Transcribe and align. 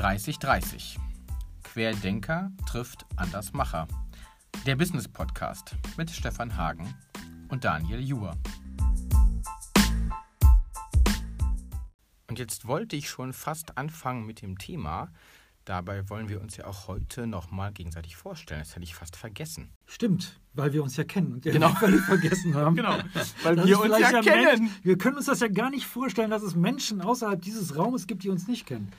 3030. 0.00 0.98
Querdenker 1.62 2.50
trifft 2.66 3.04
Andersmacher. 3.16 3.86
Der 4.64 4.74
Business 4.74 5.06
Podcast 5.06 5.76
mit 5.98 6.10
Stefan 6.10 6.56
Hagen 6.56 6.94
und 7.50 7.66
Daniel 7.66 8.00
Juhr. 8.00 8.34
Und 12.28 12.38
jetzt 12.38 12.66
wollte 12.66 12.96
ich 12.96 13.10
schon 13.10 13.34
fast 13.34 13.76
anfangen 13.76 14.24
mit 14.24 14.40
dem 14.40 14.56
Thema. 14.56 15.12
Dabei 15.66 16.08
wollen 16.08 16.30
wir 16.30 16.40
uns 16.40 16.56
ja 16.56 16.64
auch 16.64 16.88
heute 16.88 17.26
nochmal 17.26 17.70
gegenseitig 17.70 18.16
vorstellen. 18.16 18.60
Das 18.60 18.74
hätte 18.74 18.84
ich 18.84 18.94
fast 18.94 19.16
vergessen. 19.16 19.68
Stimmt, 19.84 20.40
weil 20.54 20.72
wir 20.72 20.82
uns 20.82 20.96
ja 20.96 21.04
kennen 21.04 21.34
und 21.34 21.42
genau. 21.42 21.74
völlig 21.74 22.00
vergessen 22.00 22.54
haben. 22.54 22.74
Genau, 22.76 22.96
weil 23.42 23.56
das 23.56 23.66
wir 23.66 23.78
uns 23.78 23.98
ja 23.98 24.22
kennen. 24.22 24.62
Mensch, 24.64 24.72
wir 24.82 24.96
können 24.96 25.18
uns 25.18 25.26
das 25.26 25.40
ja 25.40 25.48
gar 25.48 25.68
nicht 25.68 25.84
vorstellen, 25.84 26.30
dass 26.30 26.42
es 26.42 26.54
Menschen 26.54 27.02
außerhalb 27.02 27.42
dieses 27.42 27.76
Raumes 27.76 28.06
gibt, 28.06 28.22
die 28.22 28.30
uns 28.30 28.48
nicht 28.48 28.64
kennen. 28.64 28.90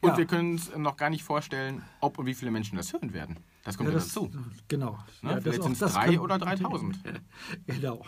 Und 0.00 0.10
ja. 0.10 0.18
wir 0.18 0.26
können 0.26 0.52
uns 0.52 0.74
noch 0.76 0.96
gar 0.96 1.10
nicht 1.10 1.24
vorstellen, 1.24 1.82
ob 2.00 2.18
und 2.18 2.26
wie 2.26 2.34
viele 2.34 2.50
Menschen 2.50 2.76
das 2.76 2.92
hören 2.92 3.12
werden. 3.12 3.38
Das 3.64 3.76
kommt 3.76 3.88
ja, 3.88 3.94
das, 3.96 4.06
dazu. 4.06 4.30
Genau. 4.68 4.98
Ne? 5.22 5.32
Ja, 5.32 5.40
Vielleicht 5.40 5.62
sind 5.64 5.72
es 5.72 5.92
drei 5.92 6.06
können, 6.06 6.18
oder 6.18 6.38
3000. 6.38 6.98
Genau. 7.66 8.04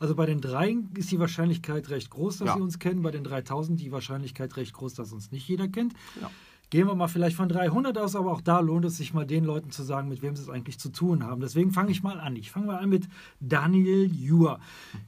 Also 0.00 0.14
bei 0.14 0.24
den 0.24 0.40
dreien 0.40 0.90
ist 0.96 1.10
die 1.10 1.18
Wahrscheinlichkeit 1.18 1.90
recht 1.90 2.08
groß, 2.08 2.38
dass 2.38 2.48
ja. 2.48 2.54
sie 2.54 2.62
uns 2.62 2.78
kennen. 2.78 3.02
Bei 3.02 3.10
den 3.10 3.22
3000 3.22 3.78
die 3.78 3.92
Wahrscheinlichkeit 3.92 4.56
recht 4.56 4.72
groß, 4.72 4.94
dass 4.94 5.12
uns 5.12 5.30
nicht 5.30 5.46
jeder 5.46 5.68
kennt. 5.68 5.92
Genau. 6.14 6.30
Gehen 6.72 6.86
wir 6.86 6.94
mal 6.94 7.06
vielleicht 7.06 7.36
von 7.36 7.50
300 7.50 7.98
aus, 7.98 8.16
aber 8.16 8.32
auch 8.32 8.40
da 8.40 8.60
lohnt 8.60 8.86
es 8.86 8.96
sich 8.96 9.12
mal 9.12 9.26
den 9.26 9.44
Leuten 9.44 9.70
zu 9.70 9.82
sagen, 9.82 10.08
mit 10.08 10.22
wem 10.22 10.34
sie 10.34 10.40
es 10.40 10.48
eigentlich 10.48 10.78
zu 10.78 10.88
tun 10.88 11.22
haben. 11.22 11.42
Deswegen 11.42 11.70
fange 11.70 11.90
ich 11.90 12.02
mal 12.02 12.18
an. 12.18 12.34
Ich 12.34 12.50
fange 12.50 12.68
mal 12.68 12.78
an 12.78 12.88
mit 12.88 13.10
Daniel 13.40 14.10
Juhr. 14.10 14.58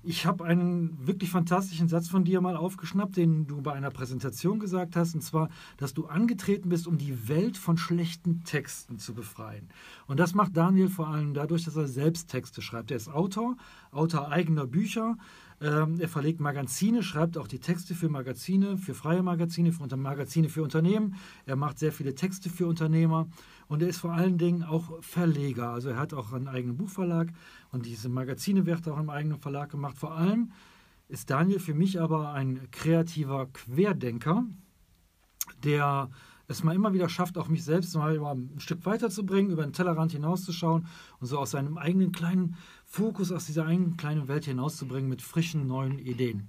Ich 0.02 0.26
habe 0.26 0.44
einen 0.44 0.94
wirklich 1.06 1.30
fantastischen 1.30 1.88
Satz 1.88 2.10
von 2.10 2.22
dir 2.22 2.42
mal 2.42 2.54
aufgeschnappt, 2.54 3.16
den 3.16 3.46
du 3.46 3.62
bei 3.62 3.72
einer 3.72 3.88
Präsentation 3.90 4.60
gesagt 4.60 4.94
hast, 4.94 5.14
und 5.14 5.22
zwar, 5.22 5.48
dass 5.78 5.94
du 5.94 6.04
angetreten 6.04 6.68
bist, 6.68 6.86
um 6.86 6.98
die 6.98 7.28
Welt 7.28 7.56
von 7.56 7.78
schlechten 7.78 8.44
Texten 8.44 8.98
zu 8.98 9.14
befreien. 9.14 9.70
Und 10.06 10.20
das 10.20 10.34
macht 10.34 10.54
Daniel 10.58 10.90
vor 10.90 11.08
allem 11.08 11.32
dadurch, 11.32 11.64
dass 11.64 11.76
er 11.76 11.88
selbst 11.88 12.28
Texte 12.28 12.60
schreibt. 12.60 12.90
Er 12.90 12.98
ist 12.98 13.08
Autor, 13.08 13.56
Autor 13.90 14.30
eigener 14.30 14.66
Bücher. 14.66 15.16
Ähm, 15.60 15.98
er 16.00 16.08
verlegt 16.08 16.40
Magazine, 16.40 17.02
schreibt 17.02 17.38
auch 17.38 17.46
die 17.46 17.58
Texte 17.58 17.94
für 17.94 18.08
Magazine, 18.08 18.76
für 18.76 18.94
freie 18.94 19.22
Magazine, 19.22 19.72
für 19.72 19.96
Magazine 19.96 20.48
für 20.48 20.62
Unternehmen. 20.62 21.16
Er 21.46 21.56
macht 21.56 21.78
sehr 21.78 21.92
viele 21.92 22.14
Texte 22.14 22.50
für 22.50 22.66
Unternehmer 22.66 23.28
und 23.68 23.82
er 23.82 23.88
ist 23.88 23.98
vor 23.98 24.12
allen 24.12 24.38
Dingen 24.38 24.62
auch 24.62 25.02
Verleger. 25.02 25.70
Also 25.70 25.90
er 25.90 25.96
hat 25.96 26.12
auch 26.12 26.32
einen 26.32 26.48
eigenen 26.48 26.76
Buchverlag 26.76 27.32
und 27.70 27.86
diese 27.86 28.08
Magazine 28.08 28.66
wird 28.66 28.88
auch 28.88 28.98
im 28.98 29.10
eigenen 29.10 29.38
Verlag 29.38 29.70
gemacht. 29.70 29.96
Vor 29.96 30.12
allem 30.12 30.52
ist 31.08 31.30
Daniel 31.30 31.60
für 31.60 31.74
mich 31.74 32.00
aber 32.00 32.32
ein 32.32 32.68
kreativer 32.70 33.46
Querdenker, 33.52 34.44
der 35.62 36.10
es 36.46 36.62
mal 36.62 36.74
immer 36.74 36.92
wieder 36.92 37.08
schafft, 37.08 37.38
auch 37.38 37.48
mich 37.48 37.64
selbst 37.64 37.94
mal 37.96 38.18
ein 38.18 38.60
Stück 38.60 38.84
weiterzubringen, 38.84 39.50
über 39.50 39.62
den 39.62 39.72
Tellerrand 39.72 40.12
hinauszuschauen 40.12 40.86
und 41.20 41.26
so 41.26 41.38
aus 41.38 41.52
seinem 41.52 41.78
eigenen 41.78 42.12
kleinen 42.12 42.56
Fokus, 42.94 43.32
aus 43.32 43.46
dieser 43.46 43.66
eigenen 43.66 43.96
kleinen 43.96 44.28
Welt 44.28 44.44
hinauszubringen 44.44 45.08
mit 45.08 45.20
frischen 45.20 45.66
neuen 45.66 45.98
Ideen. 45.98 46.46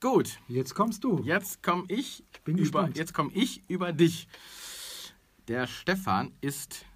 Gut. 0.00 0.38
Jetzt 0.48 0.74
kommst 0.74 1.04
du. 1.04 1.22
Jetzt 1.22 1.62
komme 1.62 1.84
ich, 1.88 2.24
ich 2.32 2.40
bin 2.44 2.56
über, 2.56 2.88
jetzt 2.94 3.12
komme 3.12 3.30
ich 3.34 3.62
über 3.68 3.92
dich. 3.92 4.26
Der 5.48 5.66
Stefan 5.66 6.32
ist 6.40 6.86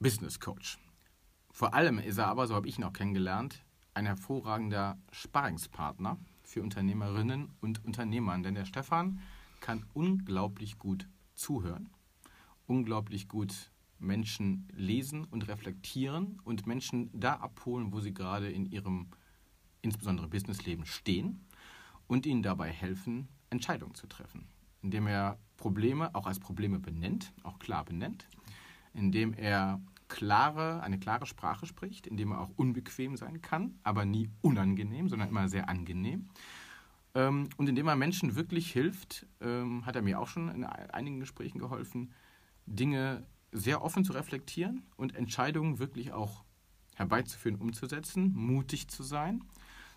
Business 0.00 0.40
Coach. 0.40 0.76
Vor 1.52 1.72
allem 1.72 2.00
ist 2.00 2.18
er 2.18 2.26
aber, 2.26 2.48
so 2.48 2.54
habe 2.56 2.66
ich 2.66 2.78
ihn 2.78 2.84
auch 2.84 2.92
kennengelernt, 2.92 3.64
ein 3.94 4.06
hervorragender 4.06 4.98
Sparringspartner 5.12 6.18
für 6.42 6.64
Unternehmerinnen 6.64 7.52
und 7.60 7.84
Unternehmer. 7.84 8.36
Denn 8.38 8.56
der 8.56 8.64
Stefan 8.64 9.20
kann 9.60 9.86
unglaublich 9.94 10.80
gut 10.80 11.06
zuhören, 11.36 11.90
unglaublich 12.66 13.28
gut 13.28 13.70
Menschen 14.04 14.68
lesen 14.74 15.24
und 15.24 15.48
reflektieren 15.48 16.40
und 16.44 16.66
Menschen 16.66 17.10
da 17.12 17.34
abholen, 17.34 17.92
wo 17.92 18.00
sie 18.00 18.14
gerade 18.14 18.50
in 18.50 18.66
ihrem 18.66 19.08
insbesondere 19.82 20.28
Businessleben 20.28 20.86
stehen 20.86 21.44
und 22.06 22.26
ihnen 22.26 22.42
dabei 22.42 22.70
helfen, 22.70 23.28
Entscheidungen 23.50 23.94
zu 23.94 24.06
treffen, 24.06 24.46
indem 24.82 25.06
er 25.06 25.38
Probleme 25.56 26.14
auch 26.14 26.26
als 26.26 26.40
Probleme 26.40 26.78
benennt, 26.78 27.32
auch 27.42 27.58
klar 27.58 27.84
benennt, 27.84 28.28
indem 28.92 29.34
er 29.34 29.80
klare, 30.08 30.82
eine 30.82 30.98
klare 30.98 31.26
Sprache 31.26 31.66
spricht, 31.66 32.06
indem 32.06 32.32
er 32.32 32.40
auch 32.40 32.50
unbequem 32.56 33.16
sein 33.16 33.40
kann, 33.40 33.78
aber 33.82 34.04
nie 34.04 34.30
unangenehm, 34.42 35.08
sondern 35.08 35.28
immer 35.28 35.48
sehr 35.48 35.68
angenehm. 35.68 36.28
Ähm, 37.14 37.48
und 37.56 37.68
indem 37.68 37.88
er 37.88 37.96
Menschen 37.96 38.34
wirklich 38.34 38.72
hilft, 38.72 39.26
ähm, 39.40 39.86
hat 39.86 39.96
er 39.96 40.02
mir 40.02 40.20
auch 40.20 40.28
schon 40.28 40.48
in 40.48 40.64
einigen 40.64 41.20
Gesprächen 41.20 41.58
geholfen, 41.58 42.12
Dinge 42.66 43.26
sehr 43.54 43.82
offen 43.82 44.04
zu 44.04 44.12
reflektieren 44.12 44.82
und 44.96 45.14
Entscheidungen 45.14 45.78
wirklich 45.78 46.12
auch 46.12 46.44
herbeizuführen, 46.96 47.60
umzusetzen, 47.60 48.32
mutig 48.34 48.88
zu 48.88 49.02
sein 49.02 49.44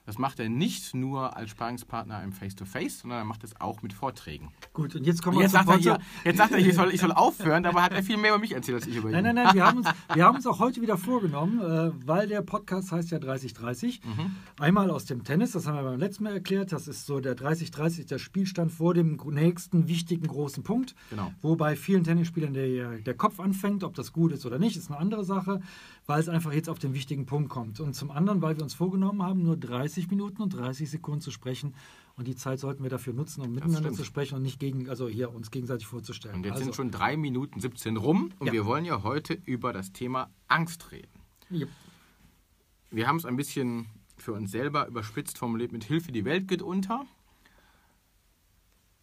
das 0.08 0.18
macht 0.18 0.40
er 0.40 0.48
nicht 0.48 0.96
nur 0.96 1.36
als 1.36 1.50
Sparingspartner 1.50 2.24
im 2.24 2.32
Face-to-Face, 2.32 3.00
sondern 3.00 3.20
er 3.20 3.26
macht 3.26 3.44
es 3.44 3.60
auch 3.60 3.82
mit 3.82 3.92
Vorträgen. 3.92 4.54
Gut, 4.72 4.96
und 4.96 5.06
jetzt 5.06 5.22
kommen 5.22 5.36
wir 5.36 5.44
jetzt 5.44 5.52
sagt, 5.52 5.68
er 5.68 5.78
hier, 5.78 6.00
jetzt 6.24 6.38
sagt 6.38 6.54
er, 6.54 6.60
ich 6.60 6.74
soll, 6.74 6.94
ich 6.94 7.02
soll 7.02 7.12
aufhören, 7.12 7.62
dabei 7.62 7.82
hat 7.82 7.92
er 7.92 8.02
viel 8.02 8.16
mehr 8.16 8.32
über 8.32 8.40
mich 8.40 8.54
erzählt 8.54 8.78
als 8.78 8.88
ich 8.88 8.96
über 8.96 9.10
ihn. 9.10 9.12
Nein, 9.12 9.24
nein, 9.26 9.36
nein, 9.36 9.54
wir 9.54 9.66
haben 9.66 9.80
uns, 9.80 9.90
wir 10.14 10.24
haben 10.24 10.38
uns 10.38 10.48
auch 10.48 10.60
heute 10.60 10.82
wieder 10.82 10.98
vorgenommen, 10.98 11.60
äh, 11.60 11.92
weil 12.08 12.30
der 12.30 12.42
Podcast 12.42 12.94
heißt 12.94 13.12
ja 13.12 13.20
3030. 13.20 14.02
Mhm. 14.06 14.32
Einmal 14.58 14.92
aus 14.92 15.04
dem 15.04 15.26
Tennis, 15.26 15.52
das 15.52 15.68
haben 15.68 15.76
wir 15.76 15.84
beim 15.84 16.00
letzten 16.00 16.24
Mal 16.24 16.32
erklärt, 16.32 16.72
das 16.72 16.88
ist 16.88 17.06
so 17.06 17.20
der 17.20 17.36
3030, 17.36 18.06
der 18.06 18.18
Spielstand 18.18 18.72
vor 18.72 18.94
dem 18.94 19.20
nächsten 19.32 19.90
wichtigen 19.90 20.28
großen 20.28 20.64
Punkt. 20.64 20.96
Genau. 21.10 21.34
Wo 21.42 21.58
bei 21.58 21.76
vielen 21.76 22.06
Tennisspielern 22.06 22.54
der, 22.54 23.00
der 23.00 23.14
Kopf 23.14 23.42
anfängt, 23.42 23.84
ob 23.84 23.94
das 23.94 24.14
gut 24.14 24.32
ist 24.32 24.46
oder 24.46 24.58
nicht, 24.58 24.78
ist 24.78 24.90
eine 24.90 25.00
andere 25.02 25.26
Sache 25.26 25.60
weil 26.08 26.22
es 26.22 26.30
einfach 26.30 26.54
jetzt 26.54 26.70
auf 26.70 26.80
den 26.80 26.94
wichtigen 26.94 27.26
Punkt 27.26 27.50
kommt. 27.50 27.82
Und 27.82 27.94
zum 27.94 28.12
anderen, 28.12 28.42
weil 28.42 28.56
wir 28.56 28.64
uns 28.64 28.74
vorgenommen 28.74 29.22
haben, 29.22 29.44
nur 29.44 29.58
30 29.58 30.10
Minuten 30.10 30.42
und 30.42 30.54
30 30.54 30.90
Sekunden 30.90 31.20
zu 31.20 31.32
sprechen. 31.32 31.76
Und 32.16 32.28
die 32.28 32.36
Zeit 32.36 32.60
sollten 32.60 32.82
wir 32.82 32.90
dafür 32.90 33.14
nutzen, 33.14 33.42
um 33.42 33.54
miteinander 33.54 33.92
zu 33.92 34.06
sprechen 34.06 34.36
und 34.36 34.42
nicht 34.42 34.60
gegen, 34.60 34.90
also 34.90 35.08
hier 35.08 35.34
uns 35.34 35.52
gegenseitig 35.52 35.86
vorzustellen. 35.86 36.38
Und 36.38 36.46
jetzt 36.46 36.54
also, 36.54 36.64
sind 36.64 36.76
schon 36.76 36.92
3 36.92 37.18
Minuten 37.18 37.60
17 37.60 37.98
rum 37.98 38.32
und 38.40 38.48
ja. 38.48 38.54
wir 38.54 38.66
wollen 38.66 38.86
ja 38.86 39.04
heute 39.04 39.34
über 39.46 39.74
das 39.74 39.92
Thema 39.92 40.32
Angst 40.48 40.92
reden. 40.92 41.12
Yep. 41.52 41.70
Wir 42.90 43.08
haben 43.08 43.18
es 43.18 43.26
ein 43.26 43.36
bisschen 43.36 43.88
für 44.16 44.32
uns 44.32 44.50
selber 44.50 44.88
überspitzt 44.88 45.38
formuliert 45.38 45.74
mit 45.74 45.84
Hilfe, 45.84 46.12
die 46.12 46.26
Welt 46.26 46.48
geht 46.48 46.62
unter. 46.62 47.06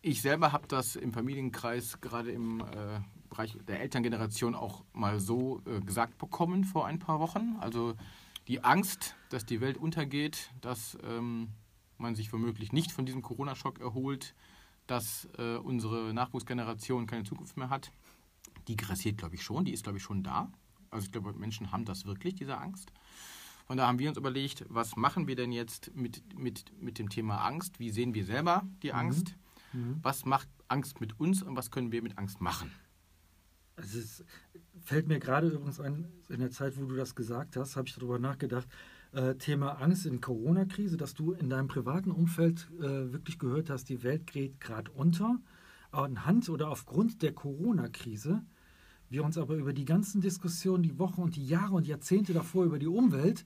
Ich 0.00 0.22
selber 0.22 0.52
habe 0.52 0.66
das 0.66 0.96
im 0.96 1.12
Familienkreis 1.12 2.00
gerade 2.00 2.32
im 2.32 2.60
äh, 2.60 3.00
Bereich 3.34 3.58
der 3.66 3.80
Elterngeneration 3.80 4.54
auch 4.54 4.84
mal 4.92 5.18
so 5.18 5.60
äh, 5.66 5.80
gesagt 5.80 6.18
bekommen 6.18 6.64
vor 6.64 6.86
ein 6.86 6.98
paar 6.98 7.18
Wochen. 7.18 7.56
Also 7.60 7.94
die 8.46 8.62
Angst, 8.62 9.16
dass 9.30 9.44
die 9.44 9.60
Welt 9.60 9.76
untergeht, 9.76 10.50
dass 10.60 10.96
ähm, 11.02 11.48
man 11.98 12.14
sich 12.14 12.32
womöglich 12.32 12.72
nicht 12.72 12.92
von 12.92 13.06
diesem 13.06 13.22
Corona-Schock 13.22 13.80
erholt, 13.80 14.34
dass 14.86 15.28
äh, 15.38 15.56
unsere 15.56 16.14
Nachwuchsgeneration 16.14 17.06
keine 17.06 17.24
Zukunft 17.24 17.56
mehr 17.56 17.70
hat, 17.70 17.90
die 18.68 18.76
grassiert, 18.76 19.18
glaube 19.18 19.34
ich, 19.34 19.42
schon. 19.42 19.64
Die 19.64 19.72
ist, 19.72 19.82
glaube 19.82 19.98
ich, 19.98 20.04
schon 20.04 20.22
da. 20.22 20.50
Also 20.90 21.06
ich 21.06 21.12
glaube, 21.12 21.32
Menschen 21.32 21.72
haben 21.72 21.84
das 21.84 22.04
wirklich, 22.04 22.34
diese 22.34 22.58
Angst. 22.58 22.92
Von 23.66 23.78
da 23.78 23.88
haben 23.88 23.98
wir 23.98 24.08
uns 24.08 24.18
überlegt, 24.18 24.64
was 24.68 24.94
machen 24.94 25.26
wir 25.26 25.36
denn 25.36 25.50
jetzt 25.50 25.90
mit, 25.96 26.38
mit, 26.38 26.70
mit 26.80 26.98
dem 26.98 27.08
Thema 27.08 27.38
Angst? 27.38 27.80
Wie 27.80 27.90
sehen 27.90 28.14
wir 28.14 28.24
selber 28.24 28.62
die 28.82 28.92
mhm. 28.92 28.98
Angst? 28.98 29.34
Mhm. 29.72 29.98
Was 30.02 30.24
macht 30.24 30.48
Angst 30.68 31.00
mit 31.00 31.18
uns 31.18 31.42
und 31.42 31.56
was 31.56 31.70
können 31.70 31.90
wir 31.90 32.02
mit 32.02 32.18
Angst 32.18 32.40
machen? 32.40 32.70
Also 33.76 33.98
es 33.98 34.24
fällt 34.84 35.08
mir 35.08 35.18
gerade 35.18 35.48
übrigens 35.48 35.80
ein, 35.80 36.06
in 36.28 36.40
der 36.40 36.50
Zeit, 36.50 36.80
wo 36.80 36.86
du 36.86 36.96
das 36.96 37.14
gesagt 37.14 37.56
hast, 37.56 37.76
habe 37.76 37.88
ich 37.88 37.94
darüber 37.94 38.18
nachgedacht, 38.18 38.68
äh, 39.12 39.34
Thema 39.34 39.80
Angst 39.80 40.06
in 40.06 40.20
Corona-Krise, 40.20 40.96
dass 40.96 41.14
du 41.14 41.32
in 41.32 41.50
deinem 41.50 41.68
privaten 41.68 42.10
Umfeld 42.10 42.68
äh, 42.78 43.12
wirklich 43.12 43.38
gehört 43.38 43.70
hast, 43.70 43.88
die 43.88 44.02
Welt 44.02 44.26
geht 44.26 44.60
gerade 44.60 44.90
unter. 44.92 45.38
Anhand 45.90 46.48
oder 46.48 46.70
aufgrund 46.70 47.22
der 47.22 47.32
Corona-Krise 47.32 48.42
wir 49.14 49.24
uns 49.24 49.38
aber 49.38 49.54
über 49.54 49.72
die 49.72 49.84
ganzen 49.84 50.20
Diskussionen, 50.20 50.82
die 50.82 50.98
Wochen 50.98 51.22
und 51.22 51.36
die 51.36 51.46
Jahre 51.46 51.74
und 51.74 51.86
Jahrzehnte 51.86 52.32
davor 52.32 52.64
über 52.64 52.80
die 52.80 52.88
Umwelt 52.88 53.44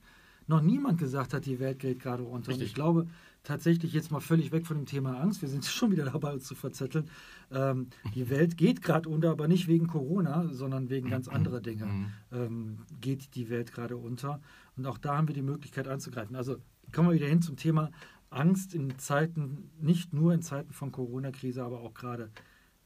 noch 0.49 0.61
niemand 0.61 0.97
gesagt 0.97 1.33
hat, 1.33 1.45
die 1.45 1.59
Welt 1.59 1.79
geht 1.79 1.99
gerade 1.99 2.23
unter. 2.23 2.49
Richtig. 2.49 2.61
Und 2.61 2.67
ich 2.67 2.73
glaube, 2.73 3.07
tatsächlich 3.43 3.93
jetzt 3.93 4.11
mal 4.11 4.19
völlig 4.19 4.51
weg 4.51 4.65
von 4.65 4.77
dem 4.77 4.85
Thema 4.85 5.19
Angst. 5.19 5.41
Wir 5.41 5.49
sind 5.49 5.65
schon 5.77 5.91
wieder 5.91 6.05
dabei, 6.05 6.33
uns 6.33 6.45
zu 6.45 6.55
verzetteln. 6.55 7.09
Ähm, 7.51 7.87
die 8.15 8.29
Welt 8.29 8.57
geht 8.57 8.81
gerade 8.81 9.07
unter, 9.07 9.31
aber 9.31 9.47
nicht 9.47 9.67
wegen 9.67 9.87
Corona, 9.87 10.49
sondern 10.51 10.89
wegen 10.89 11.09
ganz 11.09 11.27
anderer 11.27 11.61
Dinge 11.61 11.85
mhm. 11.85 12.11
ähm, 12.31 12.77
geht 12.99 13.35
die 13.35 13.49
Welt 13.49 13.71
gerade 13.71 13.95
unter. 13.95 14.41
Und 14.75 14.85
auch 14.87 14.97
da 14.97 15.17
haben 15.17 15.27
wir 15.27 15.35
die 15.35 15.41
Möglichkeit 15.41 15.87
anzugreifen. 15.87 16.35
Also 16.35 16.57
kommen 16.91 17.09
wir 17.09 17.15
wieder 17.15 17.27
hin 17.27 17.41
zum 17.41 17.55
Thema 17.55 17.91
Angst 18.31 18.73
in 18.73 18.97
Zeiten, 18.97 19.69
nicht 19.79 20.13
nur 20.13 20.33
in 20.33 20.41
Zeiten 20.41 20.73
von 20.73 20.91
Corona-Krise, 20.91 21.63
aber 21.63 21.81
auch 21.81 21.93
gerade 21.93 22.29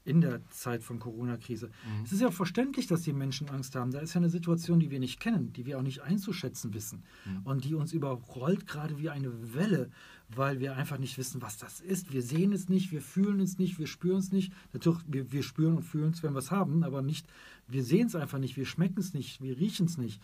in 0.06 0.22
der 0.22 0.46
Zeit 0.50 0.84
von 0.84 1.00
Corona-Krise. 1.00 1.68
Mhm. 1.68 2.04
Es 2.04 2.12
ist 2.12 2.22
ja 2.22 2.30
verständlich, 2.32 2.88
dass 2.88 3.02
die 3.02 3.14
Menschen 3.14 3.50
Angst 3.50 3.76
haben. 3.76 3.92
Da 3.92 4.00
ist 4.00 4.14
ja 4.14 4.20
eine 4.20 4.30
Situation, 4.30 4.80
die 4.80 4.92
wir 4.92 5.00
nicht 5.00 5.20
kennen, 5.20 5.54
die 5.54 5.66
wir 5.66 5.78
auch 5.78 5.84
nicht 5.84 6.02
einzuschätzen 6.02 6.74
wissen 6.74 7.04
mhm. 7.26 7.42
und 7.44 7.64
die 7.64 7.74
uns 7.74 7.94
überrollt 7.94 8.68
gerade 8.68 9.00
wie 9.00 9.10
eine 9.10 9.54
Welle, 9.54 9.90
weil 10.30 10.60
wir 10.60 10.76
einfach 10.76 10.98
nicht 10.98 11.18
wissen, 11.18 11.42
was 11.42 11.58
das 11.58 11.80
ist. 11.80 12.12
Wir 12.12 12.22
sehen 12.22 12.52
es 12.52 12.68
nicht, 12.68 12.92
wir 12.92 13.02
fühlen 13.02 13.40
es 13.40 13.58
nicht, 13.58 13.80
wir 13.80 13.88
spüren 13.88 14.20
es 14.20 14.32
nicht. 14.32 14.52
Natürlich, 14.74 15.02
wir, 15.08 15.32
wir 15.32 15.44
spüren 15.44 15.78
und 15.78 15.84
fühlen 15.84 16.12
es, 16.12 16.22
wenn 16.22 16.34
wir 16.34 16.40
es 16.40 16.52
haben, 16.52 16.84
aber 16.84 17.02
nicht, 17.02 17.26
wir 17.68 17.84
sehen 17.84 18.08
es 18.08 18.16
einfach 18.16 18.40
nicht, 18.40 18.58
wir 18.58 18.66
schmecken 18.66 19.00
es 19.00 19.14
nicht, 19.14 19.42
wir 19.42 19.58
riechen 19.58 19.86
es 19.86 19.98
nicht. 19.98 20.22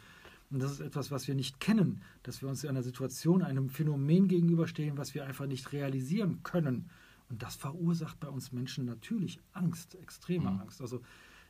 Und 0.52 0.62
das 0.62 0.72
ist 0.74 0.80
etwas, 0.80 1.12
was 1.12 1.28
wir 1.28 1.36
nicht 1.36 1.60
kennen, 1.60 2.02
dass 2.24 2.42
wir 2.42 2.50
uns 2.50 2.64
in 2.64 2.72
einer 2.72 2.84
Situation, 2.84 3.44
einem 3.44 3.70
Phänomen 3.70 4.28
gegenüberstehen, 4.28 4.98
was 4.98 5.14
wir 5.14 5.26
einfach 5.26 5.46
nicht 5.46 5.72
realisieren 5.72 6.40
können. 6.44 6.90
Und 7.30 7.44
das 7.44 7.56
verursacht 7.56 8.20
bei 8.20 8.28
uns 8.28 8.52
Menschen 8.52 8.86
natürlich 8.86 9.40
Angst, 9.54 9.96
extreme 9.96 10.52
mhm. 10.52 10.62
Angst. 10.62 10.82
Also 10.82 11.02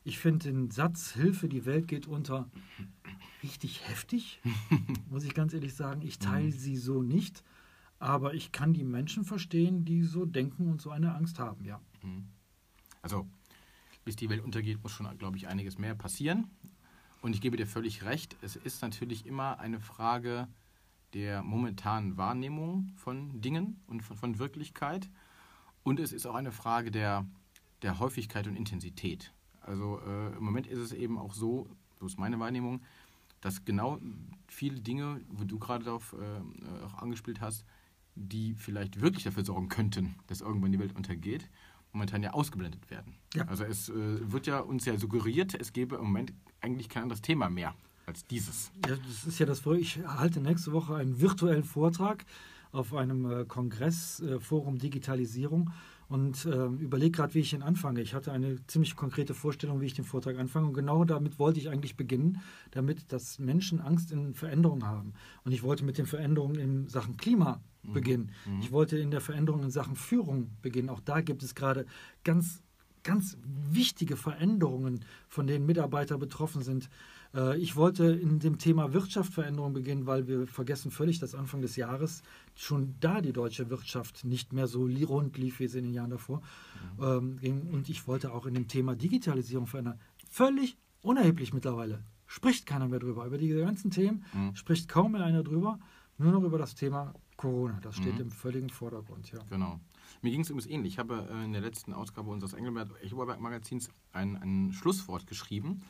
ich 0.04 0.20
finde 0.20 0.52
den 0.52 0.72
Satz 0.72 1.12
Hilfe, 1.12 1.48
die 1.48 1.66
Welt 1.66 1.88
geht 1.88 2.08
unter 2.08 2.50
richtig 3.44 3.88
heftig, 3.88 4.42
muss 5.10 5.24
ich 5.24 5.34
ganz 5.34 5.54
ehrlich 5.54 5.74
sagen. 5.74 6.02
Ich 6.02 6.20
teile 6.20 6.48
mhm. 6.48 6.52
sie 6.52 6.78
so 6.78 7.02
nicht, 7.02 7.44
aber 8.00 8.34
ich 8.34 8.52
kann 8.52 8.74
die 8.74 8.84
Menschen 8.84 9.24
verstehen, 9.24 9.86
die 9.86 10.04
so 10.04 10.26
denken 10.26 10.70
und 10.70 10.82
so 10.82 10.90
eine 10.90 11.16
Angst 11.16 11.40
haben, 11.40 11.66
ja. 11.66 11.80
Mhm. 12.04 12.28
Also 13.02 13.28
bis 14.04 14.16
die 14.16 14.30
Welt 14.30 14.44
untergeht, 14.44 14.82
muss 14.82 14.92
schon, 14.92 15.18
glaube 15.18 15.38
ich, 15.38 15.48
einiges 15.48 15.78
mehr 15.78 15.96
passieren. 15.96 16.50
Und 17.22 17.34
ich 17.34 17.42
gebe 17.42 17.58
dir 17.58 17.68
völlig 17.68 18.04
recht, 18.04 18.38
es 18.42 18.56
ist 18.56 18.82
natürlich 18.82 19.26
immer 19.26 19.60
eine 19.60 19.80
Frage 19.80 20.48
der 21.14 21.44
momentanen 21.44 22.18
Wahrnehmung 22.18 22.92
von 22.96 23.42
Dingen 23.42 23.82
und 23.88 24.02
von, 24.02 24.16
von 24.16 24.40
Wirklichkeit. 24.40 25.10
Und 25.84 26.00
es 26.00 26.12
ist 26.12 26.26
auch 26.26 26.36
eine 26.36 26.52
Frage 26.52 26.92
der, 26.92 27.26
der 27.82 28.00
Häufigkeit 28.00 28.48
und 28.48 28.56
Intensität. 28.56 29.34
Also 29.62 30.00
äh, 30.06 30.36
im 30.38 30.44
Moment 30.44 30.68
ist 30.68 30.80
es 30.80 30.94
eben 30.94 31.18
auch 31.18 31.34
so, 31.34 31.68
so 32.00 32.06
ist 32.06 32.18
meine 32.18 32.40
Wahrnehmung, 32.40 32.82
dass 33.42 33.66
genau 33.66 34.00
viele 34.48 34.80
Dinge, 34.82 35.22
wo 35.30 35.44
du 35.44 35.60
gerade 35.60 35.86
darauf 35.86 36.14
äh, 36.14 36.86
auch 36.86 36.96
angespielt 36.96 37.42
hast, 37.42 37.66
die 38.16 38.54
vielleicht 38.56 39.02
wirklich 39.02 39.24
dafür 39.24 39.46
sorgen 39.46 39.70
könnten, 39.70 40.16
dass 40.28 40.42
irgendwann 40.42 40.72
die 40.72 40.80
Welt 40.80 40.96
untergeht, 40.96 41.50
momentan 41.94 42.22
ja 42.22 42.32
ausgeblendet 42.32 42.90
werden. 42.90 43.16
Ja. 43.34 43.46
Also 43.48 43.64
es 43.64 43.90
äh, 43.90 44.32
wird 44.32 44.48
ja 44.48 44.60
uns 44.60 44.86
ja 44.86 44.98
suggeriert, 44.98 45.56
es 45.56 45.74
gäbe 45.74 45.96
im 45.96 46.04
Moment 46.04 46.34
eigentlich 46.62 46.90
kein 46.90 47.04
anderes 47.04 47.22
Thema 47.22 47.50
mehr 47.50 47.74
als 48.06 48.26
dieses. 48.26 48.72
Ja, 48.88 48.96
das 48.96 49.26
ist 49.26 49.40
ja 49.40 49.46
das 49.46 49.66
Ich 49.66 50.00
halte 50.06 50.42
nächste 50.42 50.72
Woche 50.74 50.96
einen 50.96 51.22
virtuellen 51.22 51.64
Vortrag 51.64 52.26
auf 52.72 52.94
einem 52.94 53.30
äh, 53.30 53.46
Kongress, 53.46 54.20
äh, 54.20 54.40
Forum 54.40 54.78
Digitalisierung 54.78 55.72
und 56.08 56.46
äh, 56.46 56.66
überlege 56.66 57.12
gerade, 57.12 57.34
wie 57.34 57.40
ich 57.40 57.54
ihn 57.54 57.62
anfange. 57.62 58.02
Ich 58.02 58.14
hatte 58.14 58.32
eine 58.32 58.66
ziemlich 58.68 58.96
konkrete 58.96 59.34
Vorstellung, 59.34 59.82
wie 59.82 59.86
ich 59.86 59.94
den 59.94 60.06
Vortrag 60.06 60.38
anfange 60.38 60.68
und 60.68 60.74
genau 60.74 61.06
damit 61.06 61.40
wollte 61.40 61.60
ich 61.60 61.70
eigentlich 61.70 61.98
beginnen, 61.98 62.42
damit 62.72 63.12
dass 63.12 63.40
Menschen 63.40 63.80
Angst 63.80 64.12
in 64.12 64.34
Veränderungen 64.34 64.86
haben. 64.86 65.14
Und 65.44 65.52
ich 65.52 65.64
wollte 65.64 65.84
mit 65.84 65.98
den 65.98 66.06
Veränderungen 66.06 66.60
in 66.60 66.88
Sachen 66.88 67.18
Klima 67.18 67.62
mhm. 67.84 67.94
beginnen. 67.94 68.32
Mhm. 68.46 68.60
Ich 68.62 68.72
wollte 68.72 68.98
in 68.98 69.12
der 69.12 69.22
Veränderung 69.22 69.64
in 69.64 69.72
Sachen 69.72 69.96
Führung 69.96 70.52
beginnen. 70.62 70.90
Auch 70.90 71.02
da 71.02 71.22
gibt 71.22 71.44
es 71.44 71.56
gerade 71.56 71.86
ganz 72.24 72.62
ganz 73.04 73.38
wichtige 73.44 74.18
Veränderungen, 74.18 75.06
von 75.28 75.48
denen 75.48 75.66
Mitarbeiter 75.66 76.18
betroffen 76.18 76.62
sind. 76.62 76.90
Äh, 77.34 77.58
ich 77.58 77.76
wollte 77.76 78.06
in 78.06 78.40
dem 78.40 78.58
Thema 78.58 78.94
Wirtschaftsveränderung 78.94 79.74
beginnen, 79.74 80.06
weil 80.06 80.28
wir 80.28 80.48
vergessen 80.48 80.92
völlig, 80.92 81.20
dass 81.20 81.36
Anfang 81.36 81.62
des 81.62 81.76
Jahres 81.76 82.24
schon 82.56 82.96
da 83.00 83.22
die 83.22 83.34
deutsche 83.34 83.70
Wirtschaft 83.70 84.26
nicht 84.26 84.54
mehr 84.54 84.68
so 84.68 84.86
rund 84.86 85.38
lief, 85.38 85.60
wie 85.60 85.68
sie 85.68 85.80
in 85.80 85.86
den 85.86 85.94
Jahren 85.94 86.10
davor 86.10 86.42
mhm. 86.98 87.40
ging. 87.40 87.62
Und 87.72 87.90
ich 87.90 88.08
wollte 88.08 88.34
auch 88.34 88.46
in 88.46 88.54
dem 88.54 88.68
Thema 88.68 88.96
Digitalisierung 88.96 89.68
verändern. 89.68 90.00
Völlig 90.30 90.78
unerheblich 91.02 91.54
mittlerweile. 91.54 92.04
Spricht 92.26 92.66
keiner 92.66 92.88
mehr 92.88 93.00
drüber. 93.00 93.26
Über 93.26 93.38
die 93.38 93.50
ganzen 93.50 93.92
Themen 93.92 94.26
mhm. 94.34 94.56
spricht 94.56 94.88
kaum 94.88 95.14
mehr 95.14 95.24
einer 95.24 95.44
drüber. 95.44 95.80
Nur 96.18 96.32
noch 96.34 96.44
über 96.44 96.58
das 96.58 96.76
Thema 96.76 97.14
Corona. 97.38 97.80
Das 97.82 97.96
steht 97.96 98.16
mhm. 98.16 98.22
im 98.22 98.32
völligen 98.32 98.70
Vordergrund. 98.70 99.32
Ja. 99.32 99.40
Genau. 99.50 99.80
Mir 100.22 100.32
ging 100.32 100.42
es 100.42 100.50
übrigens 100.50 100.70
ähnlich. 100.70 100.94
Ich 100.94 101.00
habe 101.00 101.28
äh, 101.32 101.46
in 101.46 101.54
der 101.54 101.62
letzten 101.62 101.94
Ausgabe 101.94 102.30
unseres 102.30 102.54
Engelbert-Magazins 102.54 103.90
ein, 104.12 104.36
ein 104.36 104.74
Schlusswort 104.74 105.28
geschrieben 105.28 105.82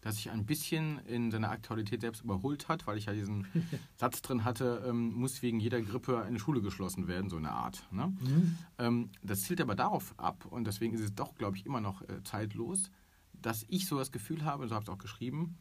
das 0.00 0.16
sich 0.16 0.30
ein 0.30 0.46
bisschen 0.46 0.98
in 1.06 1.30
seiner 1.30 1.50
Aktualität 1.50 2.02
selbst 2.02 2.22
überholt 2.22 2.68
hat, 2.68 2.86
weil 2.86 2.98
ich 2.98 3.06
ja 3.06 3.12
diesen 3.12 3.46
Satz 3.96 4.22
drin 4.22 4.44
hatte, 4.44 4.84
ähm, 4.86 5.12
muss 5.12 5.42
wegen 5.42 5.58
jeder 5.58 5.82
Grippe 5.82 6.22
eine 6.22 6.38
Schule 6.38 6.62
geschlossen 6.62 7.08
werden, 7.08 7.30
so 7.30 7.36
eine 7.36 7.50
Art. 7.50 7.86
Ne? 7.90 8.06
Mhm. 8.20 8.58
Ähm, 8.78 9.10
das 9.22 9.42
zielt 9.42 9.60
aber 9.60 9.74
darauf 9.74 10.14
ab, 10.18 10.46
und 10.46 10.66
deswegen 10.66 10.94
ist 10.94 11.00
es 11.00 11.14
doch, 11.14 11.34
glaube 11.34 11.56
ich, 11.56 11.66
immer 11.66 11.80
noch 11.80 12.02
äh, 12.02 12.22
zeitlos, 12.22 12.90
dass 13.32 13.64
ich 13.68 13.86
so 13.86 13.98
das 13.98 14.12
Gefühl 14.12 14.44
habe, 14.44 14.68
so 14.68 14.74
habe 14.74 14.84
ich 14.84 14.88
es 14.88 14.94
auch 14.94 14.98
geschrieben, 14.98 15.56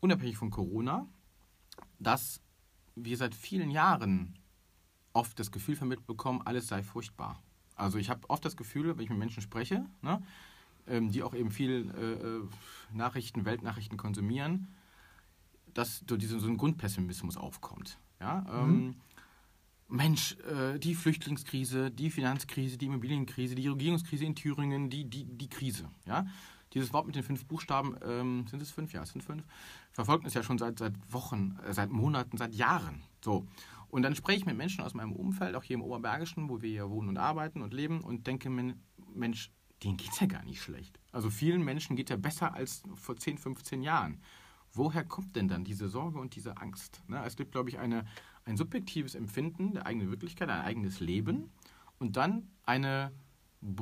unabhängig 0.00 0.36
von 0.36 0.50
Corona, 0.50 1.06
dass 1.98 2.40
wir 2.94 3.16
seit 3.16 3.34
vielen 3.34 3.70
Jahren 3.70 4.38
oft 5.14 5.38
das 5.38 5.50
Gefühl 5.50 5.76
vermittelt 5.76 6.06
bekommen, 6.06 6.42
alles 6.44 6.66
sei 6.66 6.82
furchtbar. 6.82 7.42
Also 7.74 7.98
ich 7.98 8.10
habe 8.10 8.28
oft 8.28 8.44
das 8.44 8.56
Gefühl, 8.56 8.96
wenn 8.96 9.04
ich 9.04 9.10
mit 9.10 9.18
Menschen 9.18 9.42
spreche, 9.42 9.86
ne, 10.02 10.22
die 10.86 11.22
auch 11.22 11.34
eben 11.34 11.50
viel 11.50 11.92
äh, 11.96 12.12
äh, 12.12 12.48
Nachrichten, 12.92 13.44
Weltnachrichten 13.44 13.96
konsumieren, 13.96 14.68
dass 15.74 16.04
so, 16.08 16.16
diese, 16.16 16.38
so 16.40 16.48
ein 16.48 16.56
Grundpessimismus 16.56 17.36
aufkommt. 17.36 17.98
Ja? 18.20 18.44
Ähm, 18.50 18.68
mhm. 18.68 18.94
Mensch, 19.88 20.36
äh, 20.40 20.78
die 20.78 20.94
Flüchtlingskrise, 20.94 21.90
die 21.90 22.10
Finanzkrise, 22.10 22.78
die 22.78 22.86
Immobilienkrise, 22.86 23.54
die 23.54 23.68
Regierungskrise 23.68 24.24
in 24.24 24.34
Thüringen, 24.34 24.90
die, 24.90 25.04
die, 25.04 25.24
die 25.24 25.48
Krise. 25.48 25.88
Ja? 26.06 26.26
Dieses 26.72 26.92
Wort 26.92 27.06
mit 27.06 27.14
den 27.14 27.22
fünf 27.22 27.44
Buchstaben, 27.44 27.96
ähm, 28.02 28.46
sind 28.48 28.62
es 28.62 28.70
fünf? 28.70 28.92
Ja, 28.92 29.02
es 29.02 29.10
sind 29.10 29.22
fünf. 29.22 29.44
Verfolgt 29.92 30.24
uns 30.24 30.32
ja 30.32 30.42
schon 30.42 30.56
seit, 30.56 30.78
seit 30.78 30.94
Wochen, 31.12 31.58
äh, 31.66 31.74
seit 31.74 31.90
Monaten, 31.90 32.38
seit 32.38 32.54
Jahren. 32.54 33.02
So. 33.22 33.46
Und 33.88 34.02
dann 34.02 34.14
spreche 34.14 34.38
ich 34.38 34.46
mit 34.46 34.56
Menschen 34.56 34.82
aus 34.82 34.94
meinem 34.94 35.12
Umfeld, 35.12 35.54
auch 35.54 35.62
hier 35.62 35.74
im 35.74 35.82
Oberbergischen, 35.82 36.48
wo 36.48 36.62
wir 36.62 36.70
hier 36.70 36.88
wohnen 36.88 37.10
und 37.10 37.18
arbeiten 37.18 37.60
und 37.60 37.74
leben 37.74 38.00
und 38.00 38.26
denke 38.26 38.48
mir, 38.48 38.74
Mensch, 39.14 39.50
denen 39.82 39.96
geht 39.96 40.12
es 40.12 40.20
ja 40.20 40.26
gar 40.26 40.44
nicht 40.44 40.60
schlecht. 40.60 40.98
Also 41.10 41.30
vielen 41.30 41.62
Menschen 41.62 41.96
geht 41.96 42.10
ja 42.10 42.16
besser 42.16 42.54
als 42.54 42.82
vor 42.94 43.16
10, 43.16 43.38
15 43.38 43.82
Jahren. 43.82 44.20
Woher 44.72 45.04
kommt 45.04 45.36
denn 45.36 45.48
dann 45.48 45.64
diese 45.64 45.88
Sorge 45.88 46.18
und 46.18 46.34
diese 46.34 46.56
Angst? 46.56 47.02
Ne? 47.06 47.22
Es 47.26 47.36
gibt, 47.36 47.52
glaube 47.52 47.68
ich, 47.68 47.78
eine, 47.78 48.06
ein 48.44 48.56
subjektives 48.56 49.14
Empfinden 49.14 49.74
der 49.74 49.86
eigenen 49.86 50.10
Wirklichkeit, 50.10 50.48
ein 50.48 50.62
eigenes 50.62 51.00
Leben 51.00 51.50
und 51.98 52.16
dann 52.16 52.48
eine, 52.64 53.12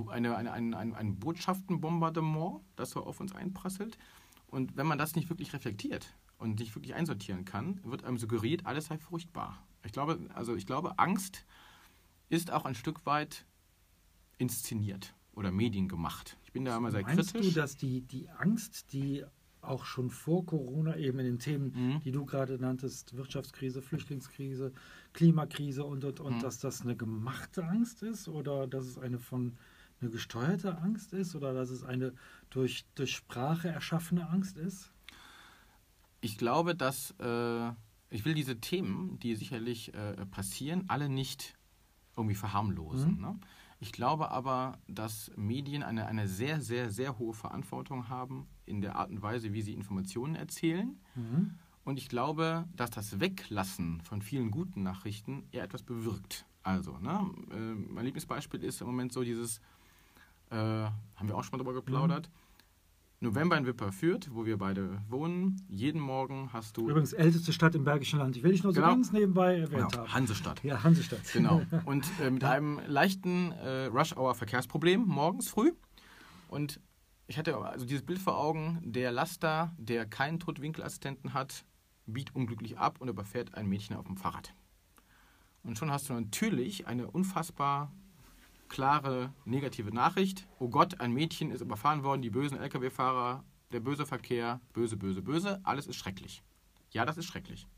eine, 0.08 0.36
eine, 0.36 0.52
ein, 0.52 0.74
ein, 0.74 0.94
ein 0.94 1.18
Botschaftenbombardement, 1.18 2.62
das 2.76 2.90
so 2.90 3.04
auf 3.04 3.20
uns 3.20 3.34
einprasselt. 3.34 3.98
Und 4.48 4.76
wenn 4.76 4.86
man 4.86 4.98
das 4.98 5.14
nicht 5.14 5.28
wirklich 5.28 5.52
reflektiert 5.52 6.12
und 6.38 6.58
nicht 6.58 6.74
wirklich 6.74 6.94
einsortieren 6.94 7.44
kann, 7.44 7.80
wird 7.84 8.04
einem 8.04 8.18
suggeriert, 8.18 8.66
alles 8.66 8.86
sei 8.86 8.98
furchtbar. 8.98 9.62
Ich 9.84 9.92
glaube, 9.92 10.18
also 10.34 10.56
ich 10.56 10.66
glaube, 10.66 10.98
Angst 10.98 11.46
ist 12.28 12.50
auch 12.50 12.64
ein 12.64 12.74
Stück 12.74 13.06
weit 13.06 13.46
inszeniert 14.38 15.14
oder 15.34 15.50
Medien 15.50 15.88
gemacht. 15.88 16.36
Ich 16.44 16.52
bin 16.52 16.64
da 16.64 16.76
immer 16.76 16.90
sehr 16.90 17.02
Meinst 17.02 17.32
kritisch. 17.32 17.54
du, 17.54 17.60
dass 17.60 17.76
die, 17.76 18.02
die 18.02 18.28
Angst, 18.30 18.92
die 18.92 19.24
auch 19.62 19.84
schon 19.84 20.10
vor 20.10 20.46
Corona 20.46 20.96
eben 20.96 21.18
in 21.18 21.26
den 21.26 21.38
Themen, 21.38 21.72
mhm. 21.74 22.00
die 22.00 22.12
du 22.12 22.24
gerade 22.24 22.58
nanntest, 22.58 23.16
Wirtschaftskrise, 23.16 23.82
Flüchtlingskrise, 23.82 24.72
Klimakrise 25.12 25.84
und, 25.84 26.04
und, 26.04 26.20
und 26.20 26.36
mhm. 26.36 26.40
dass 26.40 26.58
das 26.58 26.82
eine 26.82 26.96
gemachte 26.96 27.66
Angst 27.66 28.02
ist 28.02 28.28
oder 28.28 28.66
dass 28.66 28.86
es 28.86 28.98
eine 28.98 29.18
von 29.18 29.56
eine 30.00 30.10
gesteuerte 30.10 30.78
Angst 30.78 31.12
ist 31.12 31.34
oder 31.34 31.52
dass 31.52 31.68
es 31.68 31.84
eine 31.84 32.14
durch, 32.48 32.86
durch 32.94 33.14
Sprache 33.14 33.68
erschaffene 33.68 34.28
Angst 34.30 34.56
ist? 34.56 34.90
Ich 36.22 36.38
glaube, 36.38 36.74
dass 36.74 37.14
äh, 37.20 37.70
ich 38.10 38.24
will 38.24 38.34
diese 38.34 38.60
Themen, 38.60 39.18
die 39.20 39.36
sicherlich 39.36 39.94
äh, 39.94 40.26
passieren, 40.26 40.84
alle 40.88 41.08
nicht 41.08 41.56
irgendwie 42.16 42.34
verharmlosen. 42.34 43.16
Mhm. 43.16 43.20
Ne? 43.20 43.40
Ich 43.80 43.92
glaube 43.92 44.30
aber, 44.30 44.78
dass 44.86 45.30
Medien 45.36 45.82
eine, 45.82 46.06
eine 46.06 46.28
sehr, 46.28 46.60
sehr, 46.60 46.90
sehr 46.90 47.18
hohe 47.18 47.32
Verantwortung 47.32 48.08
haben 48.10 48.46
in 48.66 48.82
der 48.82 48.96
Art 48.96 49.10
und 49.10 49.22
Weise, 49.22 49.54
wie 49.54 49.62
sie 49.62 49.72
Informationen 49.72 50.34
erzählen. 50.34 51.00
Mhm. 51.14 51.58
Und 51.84 51.96
ich 51.96 52.08
glaube, 52.08 52.68
dass 52.76 52.90
das 52.90 53.20
Weglassen 53.20 54.02
von 54.02 54.20
vielen 54.20 54.50
guten 54.50 54.82
Nachrichten 54.82 55.44
eher 55.50 55.64
etwas 55.64 55.82
bewirkt. 55.82 56.44
Also, 56.62 56.98
ne, 56.98 57.26
äh, 57.52 57.74
mein 57.74 58.04
Lieblingsbeispiel 58.04 58.62
ist 58.62 58.82
im 58.82 58.86
Moment 58.86 59.14
so 59.14 59.24
dieses, 59.24 59.58
äh, 60.50 60.56
haben 60.56 61.28
wir 61.28 61.34
auch 61.34 61.42
schon 61.42 61.52
mal 61.52 61.64
darüber 61.64 61.80
geplaudert, 61.80 62.28
mhm 62.28 62.49
November 63.22 63.58
in 63.58 63.66
Wipperfürth, 63.66 64.30
wo 64.32 64.46
wir 64.46 64.56
beide 64.56 65.02
wohnen. 65.10 65.62
Jeden 65.68 66.00
Morgen 66.00 66.48
hast 66.54 66.78
du. 66.78 66.88
Übrigens, 66.88 67.12
älteste 67.12 67.52
Stadt 67.52 67.74
im 67.74 67.84
Bergischen 67.84 68.18
Land. 68.18 68.34
Ich 68.34 68.42
will 68.42 68.52
dich 68.52 68.62
nur 68.62 68.72
so 68.72 68.80
genau. 68.80 68.94
ganz 68.94 69.12
nebenbei 69.12 69.58
erwähnt 69.58 69.90
genau. 69.90 70.04
haben. 70.04 70.14
Hansestadt. 70.14 70.64
Ja, 70.64 70.82
Hansestadt. 70.82 71.20
Genau. 71.34 71.60
Und 71.84 72.06
äh, 72.22 72.30
mit 72.30 72.44
einem 72.44 72.80
leichten 72.86 73.52
äh, 73.52 73.86
Rush-Hour-Verkehrsproblem 73.86 75.02
morgens 75.06 75.50
früh. 75.50 75.72
Und 76.48 76.80
ich 77.26 77.36
hatte 77.36 77.58
also 77.58 77.84
dieses 77.84 78.06
Bild 78.06 78.18
vor 78.18 78.38
Augen: 78.38 78.80
der 78.82 79.12
Laster, 79.12 79.74
der 79.76 80.06
keinen 80.06 80.40
Totwinkelassistenten 80.40 81.34
hat, 81.34 81.66
biegt 82.06 82.34
unglücklich 82.34 82.78
ab 82.78 83.02
und 83.02 83.08
überfährt 83.08 83.54
ein 83.54 83.66
Mädchen 83.68 83.96
auf 83.96 84.06
dem 84.06 84.16
Fahrrad. 84.16 84.54
Und 85.62 85.76
schon 85.76 85.90
hast 85.90 86.08
du 86.08 86.14
natürlich 86.14 86.86
eine 86.86 87.10
unfassbar 87.10 87.92
klare 88.70 89.34
negative 89.44 89.92
Nachricht. 89.92 90.48
Oh 90.58 90.70
Gott, 90.70 91.00
ein 91.00 91.12
Mädchen 91.12 91.50
ist 91.50 91.60
überfahren 91.60 92.02
worden, 92.02 92.22
die 92.22 92.30
bösen 92.30 92.56
Lkw-Fahrer, 92.56 93.44
der 93.72 93.80
böse 93.80 94.06
Verkehr, 94.06 94.60
böse, 94.72 94.96
böse, 94.96 95.20
böse, 95.20 95.60
alles 95.64 95.86
ist 95.86 95.96
schrecklich. 95.96 96.42
Ja, 96.90 97.04
das 97.04 97.18
ist 97.18 97.26
schrecklich. 97.26 97.68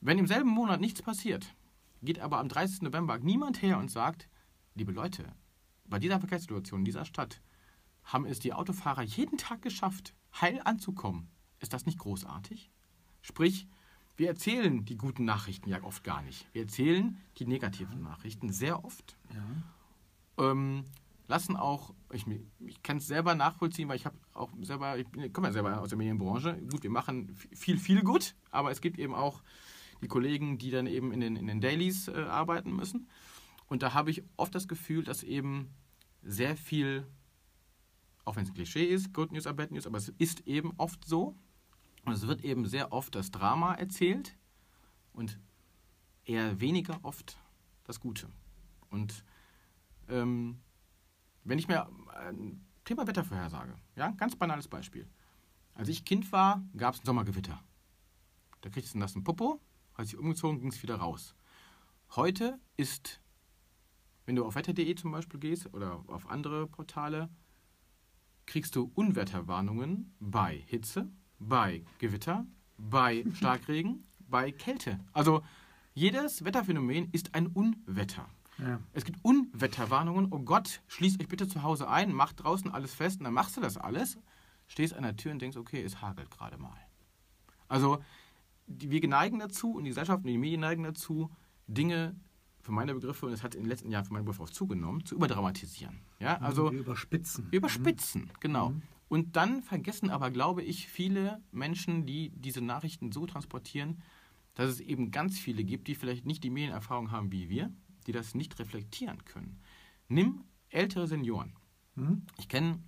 Wenn 0.00 0.18
im 0.18 0.26
selben 0.26 0.48
Monat 0.48 0.80
nichts 0.80 1.02
passiert, 1.02 1.54
geht 2.00 2.20
aber 2.20 2.38
am 2.38 2.48
30. 2.48 2.82
November 2.82 3.18
niemand 3.18 3.60
her 3.60 3.76
und 3.76 3.90
sagt, 3.90 4.28
liebe 4.74 4.92
Leute, 4.92 5.30
bei 5.84 5.98
dieser 5.98 6.20
Verkehrssituation 6.20 6.80
in 6.80 6.84
dieser 6.86 7.04
Stadt 7.04 7.42
haben 8.04 8.24
es 8.24 8.38
die 8.38 8.54
Autofahrer 8.54 9.02
jeden 9.02 9.36
Tag 9.36 9.60
geschafft, 9.60 10.14
heil 10.40 10.60
anzukommen. 10.64 11.28
Ist 11.58 11.74
das 11.74 11.84
nicht 11.84 11.98
großartig? 11.98 12.70
Sprich, 13.20 13.68
wir 14.20 14.28
erzählen 14.28 14.84
die 14.84 14.98
guten 14.98 15.24
Nachrichten 15.24 15.70
ja 15.70 15.82
oft 15.82 16.04
gar 16.04 16.20
nicht. 16.20 16.46
Wir 16.52 16.62
erzählen 16.62 17.16
die 17.38 17.46
negativen 17.46 18.02
Nachrichten 18.02 18.52
sehr 18.52 18.84
oft. 18.84 19.16
Ja. 20.36 20.50
Ähm, 20.50 20.84
lassen 21.26 21.56
auch, 21.56 21.94
ich, 22.12 22.26
ich 22.66 22.82
kann 22.82 22.98
es 22.98 23.06
selber 23.06 23.34
nachvollziehen, 23.34 23.88
weil 23.88 23.96
ich 23.96 24.04
habe 24.04 24.18
auch 24.34 24.50
selber, 24.60 24.98
ich 24.98 25.32
komme 25.32 25.48
ja 25.48 25.52
selber 25.54 25.80
aus 25.80 25.88
der 25.88 25.96
Medienbranche. 25.96 26.54
Gut, 26.70 26.82
wir 26.82 26.90
machen 26.90 27.34
viel, 27.54 27.78
viel 27.78 28.02
gut, 28.02 28.34
aber 28.50 28.70
es 28.70 28.82
gibt 28.82 28.98
eben 28.98 29.14
auch 29.14 29.42
die 30.02 30.08
Kollegen, 30.08 30.58
die 30.58 30.70
dann 30.70 30.86
eben 30.86 31.12
in 31.12 31.20
den, 31.20 31.36
in 31.36 31.46
den 31.46 31.62
Dailies 31.62 32.08
äh, 32.08 32.12
arbeiten 32.12 32.76
müssen. 32.76 33.08
Und 33.68 33.82
da 33.82 33.94
habe 33.94 34.10
ich 34.10 34.22
oft 34.36 34.54
das 34.54 34.68
Gefühl, 34.68 35.02
dass 35.02 35.22
eben 35.22 35.70
sehr 36.22 36.58
viel, 36.58 37.06
auch 38.26 38.36
wenn 38.36 38.42
es 38.42 38.50
ein 38.50 38.54
Klischee 38.54 38.84
ist, 38.84 39.14
Good 39.14 39.32
News 39.32 39.46
are 39.46 39.56
Bad 39.56 39.70
News, 39.70 39.86
aber 39.86 39.96
es 39.96 40.10
ist 40.18 40.46
eben 40.46 40.74
oft 40.76 41.06
so. 41.06 41.38
Und 42.04 42.12
es 42.12 42.26
wird 42.26 42.42
eben 42.42 42.66
sehr 42.66 42.92
oft 42.92 43.14
das 43.14 43.30
Drama 43.30 43.74
erzählt 43.74 44.36
und 45.12 45.38
eher 46.24 46.60
weniger 46.60 46.98
oft 47.02 47.38
das 47.84 48.00
Gute. 48.00 48.28
Und 48.88 49.24
ähm, 50.08 50.60
wenn 51.44 51.58
ich 51.58 51.68
mir 51.68 51.88
ein 52.14 52.64
Thema 52.84 53.06
Wettervorhersage, 53.06 53.74
ja, 53.96 54.10
ganz 54.12 54.36
banales 54.36 54.68
Beispiel. 54.68 55.08
Als 55.74 55.88
ich 55.88 56.04
Kind 56.04 56.32
war, 56.32 56.62
gab 56.76 56.94
es 56.94 57.00
ein 57.00 57.06
Sommergewitter. 57.06 57.62
Da 58.60 58.68
kriegst 58.68 58.92
du 58.92 58.96
einen 58.96 59.00
nassen 59.00 59.24
Popo, 59.24 59.60
als 59.94 60.08
ich 60.08 60.18
umgezogen 60.18 60.60
ging 60.60 60.70
es 60.70 60.82
wieder 60.82 60.96
raus. 60.96 61.34
Heute 62.16 62.58
ist, 62.76 63.20
wenn 64.26 64.36
du 64.36 64.44
auf 64.44 64.54
wetter.de 64.54 64.94
zum 64.96 65.12
Beispiel 65.12 65.40
gehst 65.40 65.72
oder 65.72 66.02
auf 66.08 66.28
andere 66.28 66.66
Portale, 66.66 67.30
kriegst 68.46 68.74
du 68.74 68.90
Unwetterwarnungen 68.94 70.14
bei 70.18 70.56
Hitze, 70.66 71.10
bei 71.40 71.82
Gewitter, 71.98 72.46
bei 72.78 73.24
Starkregen, 73.34 74.04
bei 74.28 74.52
Kälte. 74.52 75.00
Also 75.12 75.42
jedes 75.94 76.44
Wetterphänomen 76.44 77.08
ist 77.10 77.34
ein 77.34 77.48
Unwetter. 77.48 78.26
Ja. 78.58 78.78
Es 78.92 79.04
gibt 79.04 79.18
Unwetterwarnungen. 79.24 80.28
Oh 80.30 80.38
Gott, 80.38 80.82
schließt 80.86 81.20
euch 81.20 81.28
bitte 81.28 81.48
zu 81.48 81.62
Hause 81.62 81.88
ein, 81.88 82.12
macht 82.12 82.42
draußen 82.44 82.70
alles 82.70 82.94
fest 82.94 83.18
und 83.18 83.24
dann 83.24 83.34
machst 83.34 83.56
du 83.56 83.60
das 83.60 83.76
alles. 83.76 84.18
Stehst 84.66 84.94
an 84.94 85.02
der 85.02 85.16
Tür 85.16 85.32
und 85.32 85.42
denkst, 85.42 85.56
okay, 85.56 85.82
es 85.82 86.00
hagelt 86.00 86.30
gerade 86.30 86.58
mal. 86.58 86.76
Also 87.66 87.98
wir 88.66 89.08
neigen 89.08 89.40
dazu 89.40 89.72
und 89.72 89.84
die 89.84 89.90
Gesellschaft 89.90 90.24
und 90.24 90.30
die 90.30 90.38
Medien 90.38 90.60
neigen 90.60 90.84
dazu, 90.84 91.30
Dinge 91.66 92.14
für 92.60 92.72
meine 92.72 92.94
Begriffe, 92.94 93.26
und 93.26 93.32
es 93.32 93.42
hat 93.42 93.54
in 93.54 93.62
den 93.62 93.68
letzten 93.68 93.90
Jahren 93.90 94.04
für 94.04 94.12
meine 94.12 94.24
Begriffe 94.24 94.42
auch 94.42 94.50
zugenommen, 94.50 95.04
zu 95.04 95.14
überdramatisieren. 95.14 96.00
Ja, 96.18 96.36
also 96.38 96.70
wir 96.70 96.80
überspitzen. 96.80 97.48
Überspitzen, 97.50 98.22
mhm. 98.22 98.30
genau. 98.40 98.68
Mhm. 98.70 98.82
Und 99.10 99.34
dann 99.34 99.64
vergessen 99.64 100.08
aber, 100.08 100.30
glaube 100.30 100.62
ich, 100.62 100.86
viele 100.86 101.42
Menschen, 101.50 102.06
die 102.06 102.30
diese 102.30 102.60
Nachrichten 102.60 103.10
so 103.10 103.26
transportieren, 103.26 104.00
dass 104.54 104.70
es 104.70 104.78
eben 104.78 105.10
ganz 105.10 105.36
viele 105.36 105.64
gibt, 105.64 105.88
die 105.88 105.96
vielleicht 105.96 106.26
nicht 106.26 106.44
die 106.44 106.50
Medienerfahrung 106.50 107.10
haben 107.10 107.32
wie 107.32 107.48
wir, 107.48 107.72
die 108.06 108.12
das 108.12 108.36
nicht 108.36 108.56
reflektieren 108.60 109.24
können. 109.24 109.58
Nimm 110.06 110.44
ältere 110.68 111.08
Senioren. 111.08 111.54
Mhm. 111.96 112.22
Ich 112.38 112.48
kenne 112.48 112.78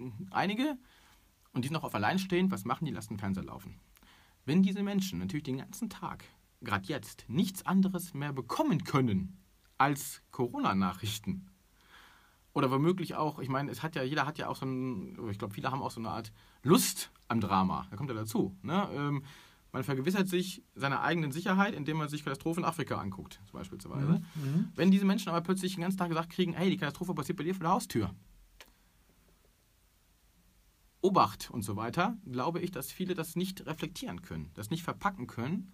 äh, 0.00 0.10
einige 0.32 0.76
und 1.52 1.62
die 1.64 1.68
sind 1.68 1.74
noch 1.74 1.84
auf 1.84 1.94
alleinstehend. 1.94 2.50
Was 2.50 2.64
machen 2.64 2.84
die? 2.84 2.90
Lassen 2.90 3.18
Fernseher 3.18 3.44
laufen. 3.44 3.78
Wenn 4.44 4.64
diese 4.64 4.82
Menschen 4.82 5.20
natürlich 5.20 5.44
den 5.44 5.58
ganzen 5.58 5.88
Tag, 5.88 6.24
gerade 6.60 6.88
jetzt, 6.88 7.24
nichts 7.28 7.64
anderes 7.64 8.14
mehr 8.14 8.32
bekommen 8.32 8.82
können 8.82 9.38
als 9.78 10.22
Corona-Nachrichten, 10.32 11.51
oder 12.54 12.70
womöglich 12.70 13.14
auch, 13.14 13.38
ich 13.38 13.48
meine, 13.48 13.70
es 13.70 13.82
hat 13.82 13.96
ja, 13.96 14.02
jeder 14.02 14.26
hat 14.26 14.38
ja 14.38 14.48
auch 14.48 14.56
so 14.56 14.66
ein, 14.66 15.18
ich 15.30 15.38
glaube, 15.38 15.54
viele 15.54 15.70
haben 15.70 15.82
auch 15.82 15.90
so 15.90 16.00
eine 16.00 16.10
Art 16.10 16.32
Lust 16.62 17.10
am 17.28 17.40
Drama. 17.40 17.86
Da 17.90 17.96
kommt 17.96 18.10
ja 18.10 18.14
dazu. 18.14 18.56
Ne? 18.62 18.88
Ähm, 18.92 19.24
man 19.72 19.84
vergewissert 19.84 20.28
sich 20.28 20.62
seiner 20.74 21.00
eigenen 21.00 21.32
Sicherheit, 21.32 21.74
indem 21.74 21.96
man 21.96 22.08
sich 22.08 22.24
Katastrophen 22.24 22.62
in 22.62 22.68
Afrika 22.68 22.98
anguckt, 22.98 23.40
beispielsweise. 23.52 24.22
Mhm. 24.34 24.42
mhm. 24.42 24.72
Wenn 24.74 24.90
diese 24.90 25.06
Menschen 25.06 25.30
aber 25.30 25.40
plötzlich 25.40 25.74
den 25.74 25.82
ganzen 25.82 25.98
Tag 25.98 26.10
gesagt 26.10 26.30
kriegen, 26.30 26.52
hey, 26.52 26.68
die 26.68 26.76
Katastrophe 26.76 27.14
passiert 27.14 27.38
bei 27.38 27.44
dir 27.44 27.54
vor 27.54 27.64
der 27.64 27.72
Haustür. 27.72 28.14
Obacht 31.00 31.50
und 31.50 31.62
so 31.62 31.74
weiter, 31.74 32.16
glaube 32.30 32.60
ich, 32.60 32.70
dass 32.70 32.92
viele 32.92 33.14
das 33.14 33.34
nicht 33.34 33.66
reflektieren 33.66 34.22
können, 34.22 34.50
das 34.54 34.70
nicht 34.70 34.84
verpacken 34.84 35.26
können 35.26 35.72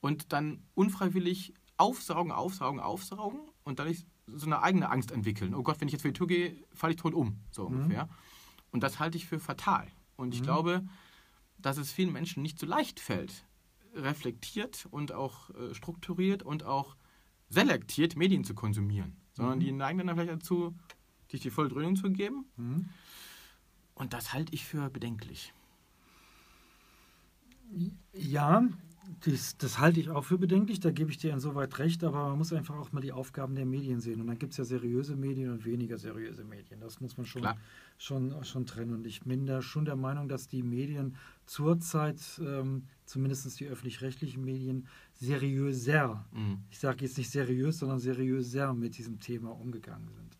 und 0.00 0.32
dann 0.32 0.62
unfreiwillig 0.74 1.54
aufsaugen, 1.76 2.32
aufsaugen, 2.32 2.80
aufsaugen 2.80 3.40
und 3.64 3.78
dadurch 3.78 4.06
so 4.26 4.46
eine 4.46 4.62
eigene 4.62 4.90
Angst 4.90 5.10
entwickeln. 5.10 5.54
Oh 5.54 5.62
Gott, 5.62 5.80
wenn 5.80 5.88
ich 5.88 5.92
jetzt 5.92 6.02
vor 6.02 6.10
die 6.10 6.18
Tür 6.18 6.26
gehe, 6.26 6.56
falle 6.74 6.94
ich 6.94 7.00
tot 7.00 7.14
um, 7.14 7.40
so 7.50 7.68
mhm. 7.68 7.76
ungefähr. 7.76 8.08
Und 8.72 8.82
das 8.82 8.98
halte 8.98 9.16
ich 9.16 9.26
für 9.26 9.38
fatal. 9.38 9.86
Und 10.16 10.34
ich 10.34 10.40
mhm. 10.40 10.44
glaube, 10.44 10.88
dass 11.58 11.78
es 11.78 11.92
vielen 11.92 12.12
Menschen 12.12 12.42
nicht 12.42 12.58
so 12.58 12.66
leicht 12.66 13.00
fällt, 13.00 13.44
reflektiert 13.94 14.86
und 14.90 15.12
auch 15.12 15.50
äh, 15.50 15.74
strukturiert 15.74 16.42
und 16.42 16.64
auch 16.64 16.96
selektiert 17.48 18.16
Medien 18.16 18.44
zu 18.44 18.54
konsumieren, 18.54 19.16
sondern 19.32 19.58
mhm. 19.58 19.62
die 19.62 19.72
neigen 19.72 19.98
dann 19.98 20.16
vielleicht 20.16 20.32
dazu, 20.32 20.76
sich 21.30 21.40
die 21.40 21.50
volle 21.50 21.68
Dröhnung 21.68 21.96
zu 21.96 22.10
geben. 22.10 22.46
Mhm. 22.56 22.88
Und 23.94 24.12
das 24.12 24.32
halte 24.32 24.52
ich 24.52 24.64
für 24.64 24.90
bedenklich. 24.90 25.52
Ja, 28.12 28.62
das, 29.24 29.56
das, 29.56 29.78
halte 29.78 30.00
ich 30.00 30.10
auch 30.10 30.24
für 30.24 30.38
bedenklich, 30.38 30.80
da 30.80 30.90
gebe 30.90 31.10
ich 31.10 31.18
dir 31.18 31.32
insoweit 31.32 31.78
recht, 31.78 32.04
aber 32.04 32.28
man 32.28 32.38
muss 32.38 32.52
einfach 32.52 32.76
auch 32.76 32.92
mal 32.92 33.00
die 33.00 33.12
Aufgaben 33.12 33.54
der 33.54 33.66
Medien 33.66 34.00
sehen. 34.00 34.20
Und 34.20 34.26
dann 34.26 34.38
gibt 34.38 34.52
es 34.52 34.58
ja 34.58 34.64
seriöse 34.64 35.16
Medien 35.16 35.50
und 35.50 35.64
weniger 35.64 35.98
seriöse 35.98 36.44
Medien. 36.44 36.80
Das 36.80 37.00
muss 37.00 37.16
man 37.16 37.26
schon, 37.26 37.46
schon, 37.98 38.44
schon 38.44 38.66
trennen. 38.66 38.94
Und 38.94 39.06
ich 39.06 39.20
bin 39.20 39.46
da 39.46 39.62
schon 39.62 39.84
der 39.84 39.96
Meinung, 39.96 40.28
dass 40.28 40.48
die 40.48 40.62
Medien 40.62 41.16
zurzeit, 41.46 42.20
ähm, 42.40 42.84
zumindest 43.04 43.58
die 43.60 43.66
öffentlich-rechtlichen 43.66 44.44
Medien, 44.44 44.86
seriöser, 45.14 46.24
mhm. 46.32 46.58
ich 46.70 46.78
sage 46.78 47.04
jetzt 47.04 47.18
nicht 47.18 47.30
seriös, 47.30 47.78
sondern 47.78 47.98
seriöser 47.98 48.74
mit 48.74 48.98
diesem 48.98 49.20
Thema 49.20 49.50
umgegangen 49.50 50.08
sind. 50.08 50.36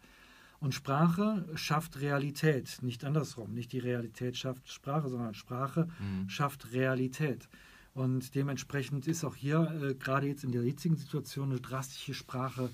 Und 0.58 0.75
Sprache 0.75 1.44
schafft 1.54 2.00
Realität, 2.00 2.78
nicht 2.82 3.04
andersrum. 3.04 3.52
Nicht 3.52 3.73
die 3.73 3.78
Realität 3.78 4.37
schafft 4.37 4.68
Sprache, 4.70 5.08
sondern 5.08 5.35
Sprache 5.35 5.88
mhm. 5.99 6.28
schafft 6.28 6.73
Realität. 6.73 7.49
Und 7.97 8.35
dementsprechend 8.35 9.07
ist 9.09 9.25
auch 9.25 9.35
hier 9.35 9.71
äh, 9.83 9.95
gerade 9.95 10.26
jetzt 10.26 10.45
in 10.45 10.53
der 10.53 10.62
jetzigen 10.62 10.97
Situation 10.97 11.50
eine 11.50 11.61
drastische 11.62 12.12
Sprache 12.12 12.69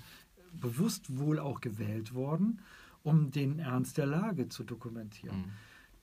bewusst 0.51 1.17
wohl 1.17 1.39
auch 1.39 1.61
gewählt 1.61 2.13
worden, 2.13 2.59
um 3.03 3.31
den 3.31 3.57
Ernst 3.57 3.97
der 3.97 4.05
Lage 4.05 4.49
zu 4.49 4.65
dokumentieren. 4.65 5.37
Mhm. 5.37 5.51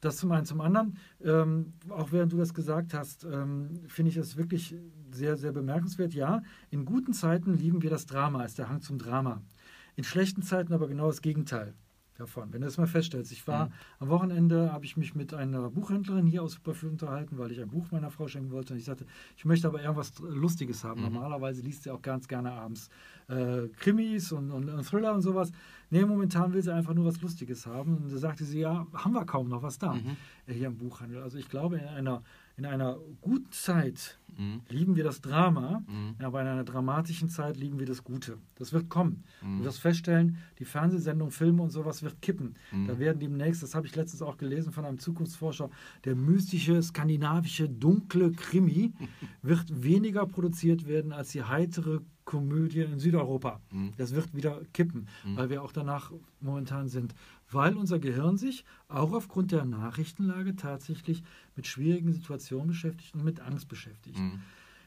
Das 0.00 0.16
zum 0.16 0.32
einen. 0.32 0.46
Zum 0.46 0.62
anderen, 0.62 0.96
ähm, 1.22 1.74
auch 1.90 2.12
während 2.12 2.32
du 2.32 2.38
das 2.38 2.54
gesagt 2.54 2.94
hast, 2.94 3.24
ähm, 3.24 3.82
finde 3.88 4.10
ich 4.10 4.16
es 4.16 4.38
wirklich 4.38 4.74
sehr, 5.10 5.36
sehr 5.36 5.52
bemerkenswert. 5.52 6.14
Ja, 6.14 6.42
in 6.70 6.86
guten 6.86 7.12
Zeiten 7.12 7.52
lieben 7.52 7.82
wir 7.82 7.90
das 7.90 8.06
Drama, 8.06 8.44
ist 8.44 8.56
der 8.56 8.70
Hang 8.70 8.80
zum 8.80 8.96
Drama. 8.96 9.42
In 9.96 10.04
schlechten 10.04 10.40
Zeiten 10.40 10.72
aber 10.72 10.88
genau 10.88 11.08
das 11.08 11.20
Gegenteil 11.20 11.74
davon. 12.20 12.52
Wenn 12.52 12.60
du 12.60 12.66
das 12.66 12.78
mal 12.78 12.86
feststellst. 12.86 13.32
Ich 13.32 13.46
war 13.48 13.66
mhm. 13.66 13.72
am 13.98 14.08
Wochenende, 14.08 14.72
habe 14.72 14.84
ich 14.84 14.96
mich 14.96 15.14
mit 15.14 15.34
einer 15.34 15.70
Buchhändlerin 15.70 16.26
hier 16.26 16.42
aus 16.42 16.52
Superfil 16.52 16.90
unterhalten, 16.90 17.38
weil 17.38 17.50
ich 17.50 17.60
ein 17.60 17.68
Buch 17.68 17.86
meiner 17.90 18.10
Frau 18.10 18.28
schenken 18.28 18.50
wollte. 18.52 18.74
Und 18.74 18.78
ich 18.78 18.84
sagte, 18.84 19.06
ich 19.36 19.44
möchte 19.44 19.66
aber 19.66 19.82
irgendwas 19.82 20.12
Lustiges 20.20 20.84
haben. 20.84 21.00
Mhm. 21.00 21.12
Normalerweise 21.12 21.62
liest 21.62 21.82
sie 21.82 21.90
auch 21.90 22.02
ganz 22.02 22.28
gerne 22.28 22.52
abends 22.52 22.90
äh, 23.28 23.68
Krimis 23.76 24.32
und, 24.32 24.50
und, 24.50 24.68
und, 24.68 24.84
Thriller 24.84 25.14
und 25.14 25.22
sowas. 25.22 25.50
Nee, 25.90 26.04
momentan 26.04 26.52
will 26.52 26.62
sie 26.62 26.72
einfach 26.72 26.94
nur 26.94 27.06
was 27.06 27.20
Lustiges 27.20 27.66
haben. 27.66 27.96
Und 27.96 28.12
da 28.12 28.18
sagte 28.18 28.44
sie, 28.44 28.60
ja, 28.60 28.86
haben 28.92 29.12
wir 29.12 29.24
kaum 29.24 29.48
noch 29.48 29.62
was 29.62 29.78
da 29.78 29.94
mhm. 29.94 30.16
äh, 30.46 30.52
hier 30.52 30.68
im 30.68 30.76
Buchhandel. 30.76 31.22
Also 31.22 31.38
ich 31.38 31.48
glaube, 31.48 31.78
in 31.78 31.88
einer 31.88 32.22
in 32.60 32.66
einer 32.66 32.98
guten 33.22 33.50
Zeit 33.52 34.18
mhm. 34.36 34.60
lieben 34.68 34.94
wir 34.94 35.02
das 35.02 35.22
Drama, 35.22 35.82
mhm. 35.86 36.22
aber 36.22 36.42
in 36.42 36.46
einer 36.46 36.64
dramatischen 36.64 37.30
Zeit 37.30 37.56
lieben 37.56 37.78
wir 37.78 37.86
das 37.86 38.04
Gute. 38.04 38.36
Das 38.56 38.74
wird 38.74 38.90
kommen. 38.90 39.24
Mhm. 39.40 39.58
Du 39.58 39.64
wirst 39.64 39.80
feststellen, 39.80 40.36
die 40.58 40.66
Fernsehsendung, 40.66 41.30
Filme 41.30 41.62
und 41.62 41.70
sowas 41.70 42.02
wird 42.02 42.20
kippen. 42.20 42.56
Mhm. 42.70 42.86
Da 42.86 42.98
werden 42.98 43.18
demnächst, 43.18 43.62
das 43.62 43.74
habe 43.74 43.86
ich 43.86 43.96
letztens 43.96 44.20
auch 44.20 44.36
gelesen 44.36 44.72
von 44.72 44.84
einem 44.84 44.98
Zukunftsforscher, 44.98 45.70
der 46.04 46.14
mystische, 46.14 46.82
skandinavische, 46.82 47.66
dunkle 47.66 48.30
Krimi 48.32 48.92
wird 49.42 49.82
weniger 49.82 50.26
produziert 50.26 50.86
werden 50.86 51.12
als 51.12 51.30
die 51.30 51.42
heitere 51.42 52.02
Komödie 52.30 52.80
in 52.80 52.98
Südeuropa. 52.98 53.60
Mhm. 53.70 53.92
Das 53.96 54.14
wird 54.14 54.34
wieder 54.34 54.60
kippen, 54.72 55.08
mhm. 55.24 55.36
weil 55.36 55.50
wir 55.50 55.62
auch 55.62 55.72
danach 55.72 56.12
momentan 56.40 56.88
sind. 56.88 57.14
Weil 57.50 57.76
unser 57.76 57.98
Gehirn 57.98 58.36
sich 58.38 58.64
auch 58.88 59.12
aufgrund 59.12 59.52
der 59.52 59.64
Nachrichtenlage 59.64 60.56
tatsächlich 60.56 61.22
mit 61.56 61.66
schwierigen 61.66 62.12
Situationen 62.12 62.68
beschäftigt 62.68 63.14
und 63.14 63.24
mit 63.24 63.40
Angst 63.40 63.68
beschäftigt. 63.68 64.18
Mhm. 64.18 64.42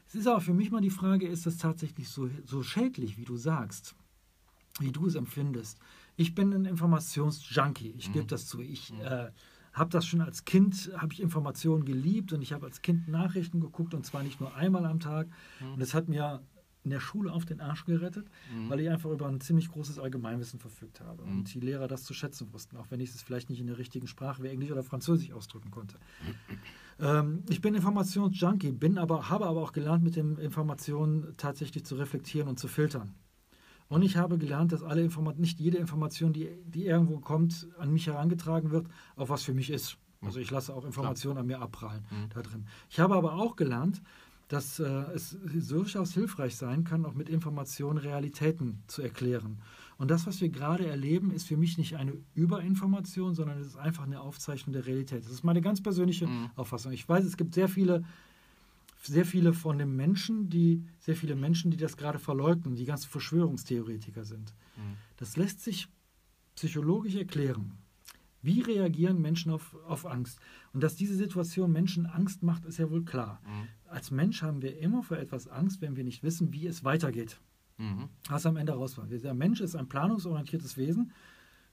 Es 0.08 0.14
ist 0.14 0.26
aber 0.26 0.40
für 0.40 0.54
mich 0.54 0.70
mal 0.70 0.80
die 0.80 0.90
Frage, 0.90 1.26
ist 1.26 1.46
das 1.46 1.58
tatsächlich 1.58 2.08
so, 2.08 2.28
so 2.44 2.62
schädlich, 2.62 3.18
wie 3.18 3.24
du 3.24 3.36
sagst? 3.36 3.94
wie 4.80 4.92
du 4.92 5.06
es 5.06 5.14
empfindest. 5.14 5.78
Ich 6.16 6.34
bin 6.34 6.52
ein 6.52 6.64
Informationsjunkie, 6.64 7.94
ich 7.96 8.08
mhm. 8.08 8.12
gebe 8.12 8.26
das 8.26 8.46
zu. 8.46 8.60
Ich 8.60 8.92
mhm. 8.92 9.00
äh, 9.00 9.30
habe 9.72 9.90
das 9.90 10.06
schon 10.06 10.20
als 10.20 10.44
Kind, 10.44 10.90
habe 10.96 11.12
ich 11.12 11.20
Informationen 11.20 11.84
geliebt 11.84 12.32
und 12.32 12.42
ich 12.42 12.52
habe 12.52 12.66
als 12.66 12.82
Kind 12.82 13.08
Nachrichten 13.08 13.60
geguckt 13.60 13.94
und 13.94 14.06
zwar 14.06 14.22
nicht 14.22 14.40
nur 14.40 14.54
einmal 14.54 14.86
am 14.86 15.00
Tag. 15.00 15.28
Mhm. 15.60 15.74
Und 15.74 15.80
das 15.80 15.94
hat 15.94 16.08
mir 16.08 16.42
in 16.84 16.90
der 16.90 17.00
Schule 17.00 17.32
auf 17.32 17.44
den 17.44 17.60
Arsch 17.60 17.84
gerettet, 17.84 18.26
mhm. 18.54 18.68
weil 18.68 18.80
ich 18.80 18.90
einfach 18.90 19.10
über 19.10 19.26
ein 19.26 19.40
ziemlich 19.40 19.70
großes 19.70 19.98
Allgemeinwissen 19.98 20.60
verfügt 20.60 21.00
habe 21.00 21.24
mhm. 21.24 21.38
und 21.38 21.54
die 21.54 21.60
Lehrer 21.60 21.88
das 21.88 22.04
zu 22.04 22.14
schätzen 22.14 22.52
wussten, 22.52 22.76
auch 22.76 22.86
wenn 22.90 23.00
ich 23.00 23.10
es 23.10 23.22
vielleicht 23.22 23.50
nicht 23.50 23.60
in 23.60 23.66
der 23.66 23.78
richtigen 23.78 24.06
Sprache 24.06 24.42
wie 24.42 24.48
Englisch 24.48 24.70
oder 24.70 24.82
Französisch 24.82 25.32
ausdrücken 25.32 25.70
konnte. 25.70 25.98
Ähm, 27.00 27.42
ich 27.48 27.60
bin 27.60 27.74
Informationsjunkie, 27.74 28.70
bin 28.70 28.98
aber, 28.98 29.28
habe 29.28 29.46
aber 29.46 29.60
auch 29.62 29.72
gelernt, 29.72 30.04
mit 30.04 30.14
den 30.14 30.36
Informationen 30.36 31.34
tatsächlich 31.36 31.84
zu 31.84 31.96
reflektieren 31.96 32.48
und 32.48 32.58
zu 32.58 32.68
filtern. 32.68 33.14
Und 33.88 34.02
ich 34.02 34.16
habe 34.16 34.38
gelernt, 34.38 34.72
dass 34.72 34.82
alle 34.82 35.02
Informat 35.02 35.38
nicht 35.38 35.60
jede 35.60 35.78
Information, 35.78 36.32
die, 36.32 36.48
die 36.64 36.86
irgendwo 36.86 37.18
kommt, 37.18 37.68
an 37.78 37.92
mich 37.92 38.06
herangetragen 38.06 38.70
wird, 38.70 38.86
auch 39.16 39.28
was 39.28 39.42
für 39.42 39.54
mich 39.54 39.70
ist. 39.70 39.98
Also 40.24 40.40
ich 40.40 40.50
lasse 40.50 40.74
auch 40.74 40.84
Informationen 40.84 41.38
an 41.38 41.46
mir 41.46 41.60
abprallen 41.60 42.06
mhm. 42.10 42.28
da 42.30 42.42
drin. 42.42 42.66
Ich 42.88 42.98
habe 42.98 43.14
aber 43.14 43.34
auch 43.34 43.56
gelernt, 43.56 44.02
dass 44.48 44.78
äh, 44.78 44.84
es 45.14 45.36
durchaus 45.68 46.12
hilfreich 46.12 46.56
sein 46.56 46.84
kann, 46.84 47.04
auch 47.06 47.14
mit 47.14 47.28
Informationen 47.28 47.98
Realitäten 47.98 48.82
zu 48.86 49.02
erklären. 49.02 49.58
Und 49.96 50.10
das, 50.10 50.26
was 50.26 50.40
wir 50.40 50.48
gerade 50.48 50.86
erleben, 50.86 51.30
ist 51.30 51.46
für 51.46 51.56
mich 51.56 51.78
nicht 51.78 51.96
eine 51.96 52.14
Überinformation, 52.34 53.34
sondern 53.34 53.58
es 53.58 53.68
ist 53.68 53.76
einfach 53.76 54.04
eine 54.04 54.20
Aufzeichnung 54.20 54.72
der 54.72 54.86
Realität. 54.86 55.24
Das 55.24 55.32
ist 55.32 55.44
meine 55.44 55.60
ganz 55.60 55.82
persönliche 55.82 56.26
mhm. 56.26 56.50
Auffassung. 56.56 56.92
Ich 56.92 57.08
weiß, 57.08 57.24
es 57.24 57.36
gibt 57.36 57.54
sehr 57.54 57.68
viele, 57.68 58.04
sehr 59.02 59.24
viele 59.24 59.52
von 59.52 59.78
den 59.78 59.94
Menschen, 59.94 60.50
die, 60.50 60.84
sehr 60.98 61.16
viele 61.16 61.36
Menschen, 61.36 61.70
die 61.70 61.76
das 61.76 61.96
gerade 61.96 62.18
verleugnen, 62.18 62.74
die 62.74 62.84
ganzen 62.84 63.08
Verschwörungstheoretiker 63.08 64.24
sind. 64.24 64.54
Mhm. 64.76 64.96
Das 65.16 65.36
lässt 65.36 65.62
sich 65.62 65.88
psychologisch 66.56 67.14
erklären. 67.14 67.72
Wie 68.44 68.60
reagieren 68.60 69.22
Menschen 69.22 69.50
auf, 69.50 69.74
auf 69.86 70.04
Angst? 70.04 70.38
Und 70.74 70.82
dass 70.82 70.96
diese 70.96 71.14
Situation 71.14 71.72
Menschen 71.72 72.04
Angst 72.04 72.42
macht, 72.42 72.66
ist 72.66 72.78
ja 72.78 72.90
wohl 72.90 73.02
klar. 73.02 73.40
Mhm. 73.46 73.68
Als 73.88 74.10
Mensch 74.10 74.42
haben 74.42 74.60
wir 74.60 74.78
immer 74.78 75.02
vor 75.02 75.16
etwas 75.16 75.48
Angst, 75.48 75.80
wenn 75.80 75.96
wir 75.96 76.04
nicht 76.04 76.22
wissen, 76.22 76.52
wie 76.52 76.66
es 76.66 76.84
weitergeht. 76.84 77.40
Mhm. 77.78 78.10
Was 78.28 78.44
am 78.44 78.56
Ende 78.56 78.72
rauskommt. 78.72 79.10
Der 79.10 79.32
Mensch 79.32 79.62
ist 79.62 79.74
ein 79.74 79.88
planungsorientiertes 79.88 80.76
Wesen. 80.76 81.12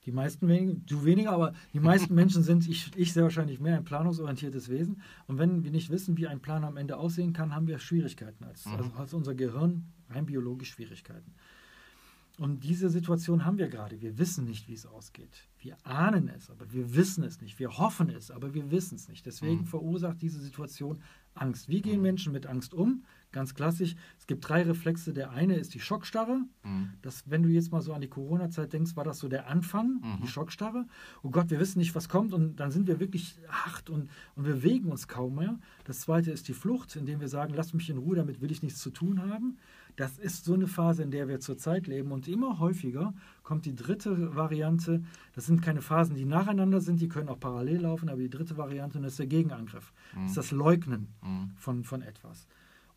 Die 0.05 0.13
meisten 0.13 0.47
weniger, 0.47 0.79
du 0.85 1.03
weniger, 1.03 1.33
aber 1.33 1.53
die 1.73 1.79
meisten 1.91 2.15
Menschen 2.15 2.41
sind, 2.41 2.67
ich, 2.69 2.91
ich 2.95 3.11
sehr 3.11 3.23
wahrscheinlich 3.23 3.59
mehr, 3.59 3.75
ein 3.75 3.83
planungsorientiertes 3.83 4.69
Wesen. 4.69 5.01
Und 5.27 5.39
wenn 5.39 5.65
wir 5.65 5.71
nicht 5.71 5.89
wissen, 5.89 6.17
wie 6.17 6.27
ein 6.27 6.39
Plan 6.39 6.63
am 6.63 6.77
Ende 6.77 6.95
aussehen 6.95 7.33
kann, 7.33 7.53
haben 7.53 7.67
wir 7.67 7.79
Schwierigkeiten 7.79 8.45
als, 8.45 8.65
mhm. 8.65 8.75
also 8.75 8.91
als 8.95 9.13
unser 9.13 9.35
Gehirn 9.35 9.91
rein 10.09 10.25
biologisch 10.25 10.71
Schwierigkeiten. 10.71 11.33
Und 12.37 12.63
diese 12.63 12.89
Situation 12.89 13.45
haben 13.45 13.57
wir 13.57 13.67
gerade. 13.67 14.01
Wir 14.01 14.17
wissen 14.17 14.45
nicht, 14.45 14.67
wie 14.67 14.73
es 14.73 14.85
ausgeht. 14.85 15.47
Wir 15.59 15.77
ahnen 15.85 16.27
es, 16.27 16.49
aber 16.49 16.71
wir 16.71 16.95
wissen 16.95 17.23
es 17.23 17.41
nicht. 17.41 17.59
Wir 17.59 17.77
hoffen 17.77 18.09
es, 18.09 18.31
aber 18.31 18.53
wir 18.53 18.71
wissen 18.71 18.95
es 18.95 19.09
nicht. 19.09 19.25
Deswegen 19.25 19.61
mhm. 19.61 19.65
verursacht 19.65 20.21
diese 20.21 20.39
Situation 20.39 21.01
Angst. 21.33 21.69
Wie 21.69 21.81
gehen 21.81 21.97
mhm. 21.97 22.03
Menschen 22.03 22.33
mit 22.33 22.47
Angst 22.47 22.73
um? 22.73 23.03
Ganz 23.31 23.53
klassisch. 23.53 23.95
Es 24.17 24.27
gibt 24.27 24.47
drei 24.47 24.63
Reflexe. 24.63 25.13
Der 25.13 25.31
eine 25.31 25.55
ist 25.55 25.73
die 25.73 25.79
Schockstarre. 25.79 26.41
Mhm. 26.63 26.89
Das, 27.01 27.29
wenn 27.29 27.43
du 27.43 27.49
jetzt 27.49 27.71
mal 27.71 27.81
so 27.81 27.93
an 27.93 28.01
die 28.01 28.09
Corona-Zeit 28.09 28.73
denkst, 28.73 28.95
war 28.95 29.03
das 29.03 29.19
so 29.19 29.27
der 29.27 29.47
Anfang, 29.47 30.01
die 30.19 30.23
mhm. 30.23 30.27
Schockstarre. 30.27 30.87
Oh 31.23 31.29
Gott, 31.29 31.49
wir 31.49 31.59
wissen 31.59 31.79
nicht, 31.79 31.95
was 31.95 32.09
kommt. 32.09 32.33
Und 32.33 32.57
dann 32.57 32.71
sind 32.71 32.87
wir 32.87 32.99
wirklich 32.99 33.37
hart 33.47 33.89
und, 33.89 34.09
und 34.35 34.45
wir 34.45 34.55
bewegen 34.55 34.91
uns 34.91 35.07
kaum 35.07 35.35
mehr. 35.35 35.59
Das 35.85 36.01
zweite 36.01 36.31
ist 36.31 36.47
die 36.47 36.53
Flucht, 36.53 36.95
indem 36.95 37.19
wir 37.19 37.29
sagen, 37.29 37.53
lass 37.55 37.73
mich 37.73 37.89
in 37.89 37.97
Ruhe, 37.97 38.15
damit 38.15 38.41
will 38.41 38.51
ich 38.51 38.63
nichts 38.63 38.79
zu 38.79 38.89
tun 38.89 39.21
haben. 39.21 39.57
Das 39.95 40.17
ist 40.17 40.45
so 40.45 40.53
eine 40.53 40.67
Phase, 40.67 41.03
in 41.03 41.11
der 41.11 41.27
wir 41.27 41.39
zurzeit 41.39 41.87
leben. 41.87 42.11
Und 42.11 42.27
immer 42.27 42.59
häufiger 42.59 43.13
kommt 43.43 43.65
die 43.65 43.75
dritte 43.75 44.35
Variante. 44.35 45.03
Das 45.33 45.45
sind 45.45 45.61
keine 45.61 45.81
Phasen, 45.81 46.15
die 46.15 46.25
nacheinander 46.25 46.81
sind, 46.81 47.01
die 47.01 47.07
können 47.07 47.29
auch 47.29 47.39
parallel 47.39 47.81
laufen, 47.81 48.09
aber 48.09 48.19
die 48.19 48.29
dritte 48.29 48.57
Variante, 48.57 48.97
und 48.97 49.03
das 49.03 49.13
ist 49.13 49.19
der 49.19 49.27
Gegenangriff. 49.27 49.93
Mhm. 50.13 50.21
Das 50.21 50.31
ist 50.31 50.37
das 50.37 50.51
Leugnen 50.51 51.07
mhm. 51.21 51.51
von, 51.57 51.83
von 51.83 52.01
etwas. 52.01 52.47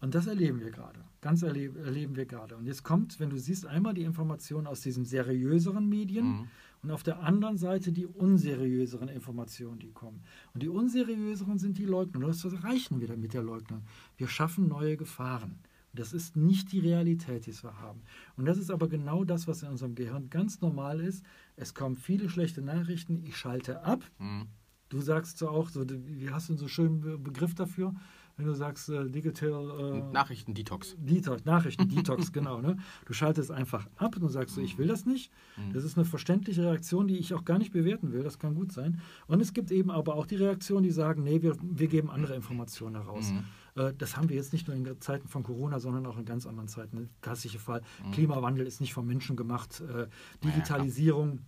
Und 0.00 0.14
das 0.14 0.26
erleben 0.26 0.60
wir 0.60 0.70
gerade. 0.70 1.00
Ganz 1.22 1.42
erleb, 1.42 1.76
erleben 1.76 2.14
wir 2.14 2.26
gerade. 2.26 2.56
Und 2.56 2.66
jetzt 2.66 2.82
kommt, 2.82 3.18
wenn 3.20 3.30
du 3.30 3.38
siehst, 3.38 3.64
einmal 3.64 3.94
die 3.94 4.02
Informationen 4.02 4.66
aus 4.66 4.82
diesen 4.82 5.06
seriöseren 5.06 5.88
Medien 5.88 6.26
mhm. 6.26 6.48
und 6.82 6.90
auf 6.90 7.02
der 7.02 7.20
anderen 7.20 7.56
Seite 7.56 7.90
die 7.90 8.04
unseriöseren 8.04 9.08
Informationen, 9.08 9.78
die 9.78 9.92
kommen. 9.92 10.22
Und 10.52 10.62
die 10.62 10.68
unseriöseren 10.68 11.58
sind 11.58 11.78
die 11.78 11.86
Leugner. 11.86 12.26
Das 12.26 12.44
erreichen 12.44 13.00
wir 13.00 13.16
mit 13.16 13.32
der 13.32 13.42
Leugnung. 13.42 13.82
Wir 14.18 14.28
schaffen 14.28 14.68
neue 14.68 14.98
Gefahren. 14.98 15.58
Das 15.94 16.12
ist 16.12 16.36
nicht 16.36 16.72
die 16.72 16.80
Realität, 16.80 17.46
die 17.46 17.62
wir 17.62 17.80
haben. 17.80 18.02
Und 18.36 18.46
das 18.46 18.58
ist 18.58 18.70
aber 18.70 18.88
genau 18.88 19.24
das, 19.24 19.46
was 19.46 19.62
in 19.62 19.68
unserem 19.68 19.94
Gehirn 19.94 20.30
ganz 20.30 20.60
normal 20.60 21.00
ist. 21.00 21.24
Es 21.56 21.74
kommen 21.74 21.96
viele 21.96 22.28
schlechte 22.28 22.62
Nachrichten, 22.62 23.22
ich 23.24 23.36
schalte 23.36 23.84
ab. 23.84 24.04
Mhm. 24.18 24.46
Du 24.88 25.00
sagst 25.00 25.38
so 25.38 25.48
auch, 25.48 25.70
so, 25.70 25.84
wie 25.88 26.30
hast 26.30 26.48
du 26.48 26.52
einen 26.52 26.58
so 26.58 26.68
schönen 26.68 27.22
Begriff 27.22 27.54
dafür? 27.54 27.94
wenn 28.36 28.46
du 28.46 28.52
sagst 28.52 28.88
äh, 28.88 29.08
Digital... 29.08 30.02
Äh, 30.08 30.12
Nachrichten-Detox. 30.12 30.96
Detox, 30.98 31.44
Nachrichten-Detox, 31.44 32.32
genau. 32.32 32.60
Ne? 32.60 32.76
Du 33.06 33.12
schaltest 33.12 33.50
einfach 33.50 33.86
ab 33.96 34.16
und 34.16 34.28
sagst 34.28 34.56
so, 34.56 34.60
ich 34.60 34.76
will 34.78 34.88
das 34.88 35.06
nicht. 35.06 35.30
Mhm. 35.56 35.72
Das 35.72 35.84
ist 35.84 35.96
eine 35.96 36.04
verständliche 36.04 36.62
Reaktion, 36.64 37.06
die 37.06 37.16
ich 37.16 37.34
auch 37.34 37.44
gar 37.44 37.58
nicht 37.58 37.72
bewerten 37.72 38.12
will. 38.12 38.22
Das 38.22 38.38
kann 38.38 38.54
gut 38.54 38.72
sein. 38.72 39.00
Und 39.26 39.40
es 39.40 39.52
gibt 39.52 39.70
eben 39.70 39.90
aber 39.90 40.16
auch 40.16 40.26
die 40.26 40.36
Reaktionen, 40.36 40.82
die 40.82 40.90
sagen, 40.90 41.22
nee, 41.22 41.42
wir, 41.42 41.56
wir 41.62 41.88
geben 41.88 42.10
andere 42.10 42.34
Informationen 42.34 42.96
heraus. 42.96 43.30
Mhm. 43.30 43.44
Äh, 43.76 43.92
das 43.96 44.16
haben 44.16 44.28
wir 44.28 44.36
jetzt 44.36 44.52
nicht 44.52 44.68
nur 44.68 44.76
in 44.76 45.00
Zeiten 45.00 45.28
von 45.28 45.42
Corona, 45.42 45.80
sondern 45.80 46.06
auch 46.06 46.18
in 46.18 46.24
ganz 46.24 46.46
anderen 46.46 46.68
Zeiten. 46.68 47.10
Klassischer 47.20 47.58
Fall. 47.58 47.82
Mhm. 48.04 48.12
Klimawandel 48.12 48.66
ist 48.66 48.80
nicht 48.80 48.94
vom 48.94 49.06
Menschen 49.06 49.36
gemacht. 49.36 49.80
Äh, 49.80 50.06
Digitalisierung. 50.42 51.40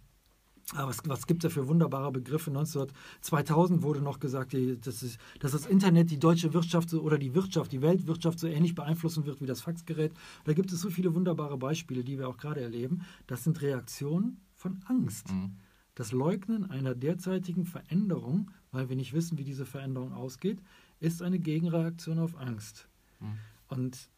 Aber 0.74 0.88
was, 0.88 0.98
was 1.06 1.28
gibt 1.28 1.44
es 1.44 1.52
da 1.52 1.54
für 1.54 1.68
wunderbare 1.68 2.10
Begriffe? 2.10 2.50
19, 2.50 2.86
2000 3.20 3.82
wurde 3.82 4.00
noch 4.00 4.18
gesagt, 4.18 4.52
dass, 4.52 5.02
ist, 5.04 5.18
dass, 5.38 5.52
das 5.52 5.66
Internet 5.66 6.10
die 6.10 6.18
deutsche 6.18 6.52
Wirtschaft 6.54 6.92
oder 6.92 7.18
die 7.18 7.36
Wirtschaft, 7.36 7.70
die 7.70 7.82
Weltwirtschaft 7.82 8.40
so 8.40 8.48
ähnlich 8.48 8.74
beeinflussen 8.74 9.26
wird 9.26 9.40
wie 9.40 9.46
das 9.46 9.60
Faxgerät. 9.60 10.12
Da 10.42 10.54
gibt 10.54 10.72
es 10.72 10.80
so 10.80 10.90
viele 10.90 11.14
wunderbare 11.14 11.56
Beispiele, 11.56 12.02
die 12.02 12.18
wir 12.18 12.28
auch 12.28 12.36
gerade 12.36 12.62
erleben. 12.62 13.02
Das 13.28 13.44
sind 13.44 13.62
Reaktionen 13.62 14.40
von 14.54 14.80
Angst. 14.86 15.30
Mhm. 15.30 15.52
Das 15.94 16.10
Leugnen 16.10 16.68
einer 16.68 16.96
derzeitigen 16.96 17.64
Veränderung, 17.64 18.50
weil 18.72 18.88
wir 18.88 18.96
nicht 18.96 19.12
wissen, 19.12 19.38
wie 19.38 19.44
diese 19.44 19.66
Veränderung 19.66 20.12
ausgeht, 20.12 20.58
ist 21.00 21.22
eine 21.22 21.38
Gegenreaktion 21.38 22.18
auf 22.18 22.36
Angst. 22.36 22.88
Mhm. 23.20 23.38
Und 23.68 24.08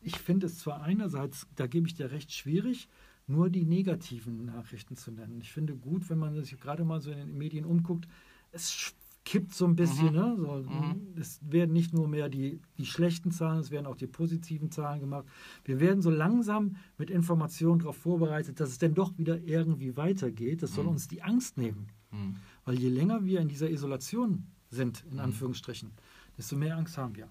ich 0.00 0.18
finde 0.18 0.46
es 0.46 0.58
zwar 0.58 0.82
einerseits, 0.82 1.46
da 1.56 1.66
gebe 1.66 1.86
ich 1.86 1.94
dir 1.94 2.10
recht, 2.10 2.32
schwierig, 2.32 2.88
nur 3.26 3.50
die 3.50 3.64
negativen 3.64 4.46
Nachrichten 4.46 4.96
zu 4.96 5.10
nennen. 5.10 5.40
Ich 5.40 5.52
finde 5.52 5.76
gut, 5.76 6.08
wenn 6.08 6.18
man 6.18 6.34
sich 6.42 6.58
gerade 6.58 6.84
mal 6.84 7.00
so 7.00 7.10
in 7.10 7.18
den 7.18 7.36
Medien 7.36 7.64
umguckt, 7.64 8.08
es 8.52 8.94
kippt 9.28 9.54
so 9.54 9.66
ein 9.66 9.76
bisschen. 9.76 10.08
Mhm. 10.08 10.14
Ne? 10.14 10.36
So, 10.38 10.70
mhm. 10.70 11.14
Es 11.20 11.40
werden 11.42 11.72
nicht 11.72 11.92
nur 11.92 12.08
mehr 12.08 12.30
die, 12.30 12.60
die 12.78 12.86
schlechten 12.86 13.30
Zahlen, 13.30 13.60
es 13.60 13.70
werden 13.70 13.86
auch 13.86 13.96
die 13.96 14.06
positiven 14.06 14.70
Zahlen 14.70 15.00
gemacht. 15.00 15.26
Wir 15.64 15.80
werden 15.80 16.00
so 16.00 16.10
langsam 16.10 16.76
mit 16.96 17.10
Informationen 17.10 17.80
darauf 17.80 17.98
vorbereitet, 17.98 18.58
dass 18.58 18.70
es 18.70 18.78
denn 18.78 18.94
doch 18.94 19.16
wieder 19.18 19.38
irgendwie 19.42 19.96
weitergeht. 19.98 20.62
Das 20.62 20.74
soll 20.74 20.84
mhm. 20.84 20.92
uns 20.92 21.08
die 21.08 21.22
Angst 21.22 21.58
nehmen. 21.58 21.88
Mhm. 22.10 22.36
Weil 22.64 22.78
je 22.78 22.88
länger 22.88 23.24
wir 23.26 23.40
in 23.40 23.48
dieser 23.48 23.70
Isolation 23.70 24.46
sind, 24.70 25.04
in 25.04 25.14
mhm. 25.14 25.20
Anführungsstrichen, 25.20 25.92
desto 26.36 26.56
mehr 26.56 26.76
Angst 26.76 26.98
haben 26.98 27.16
wir. 27.16 27.28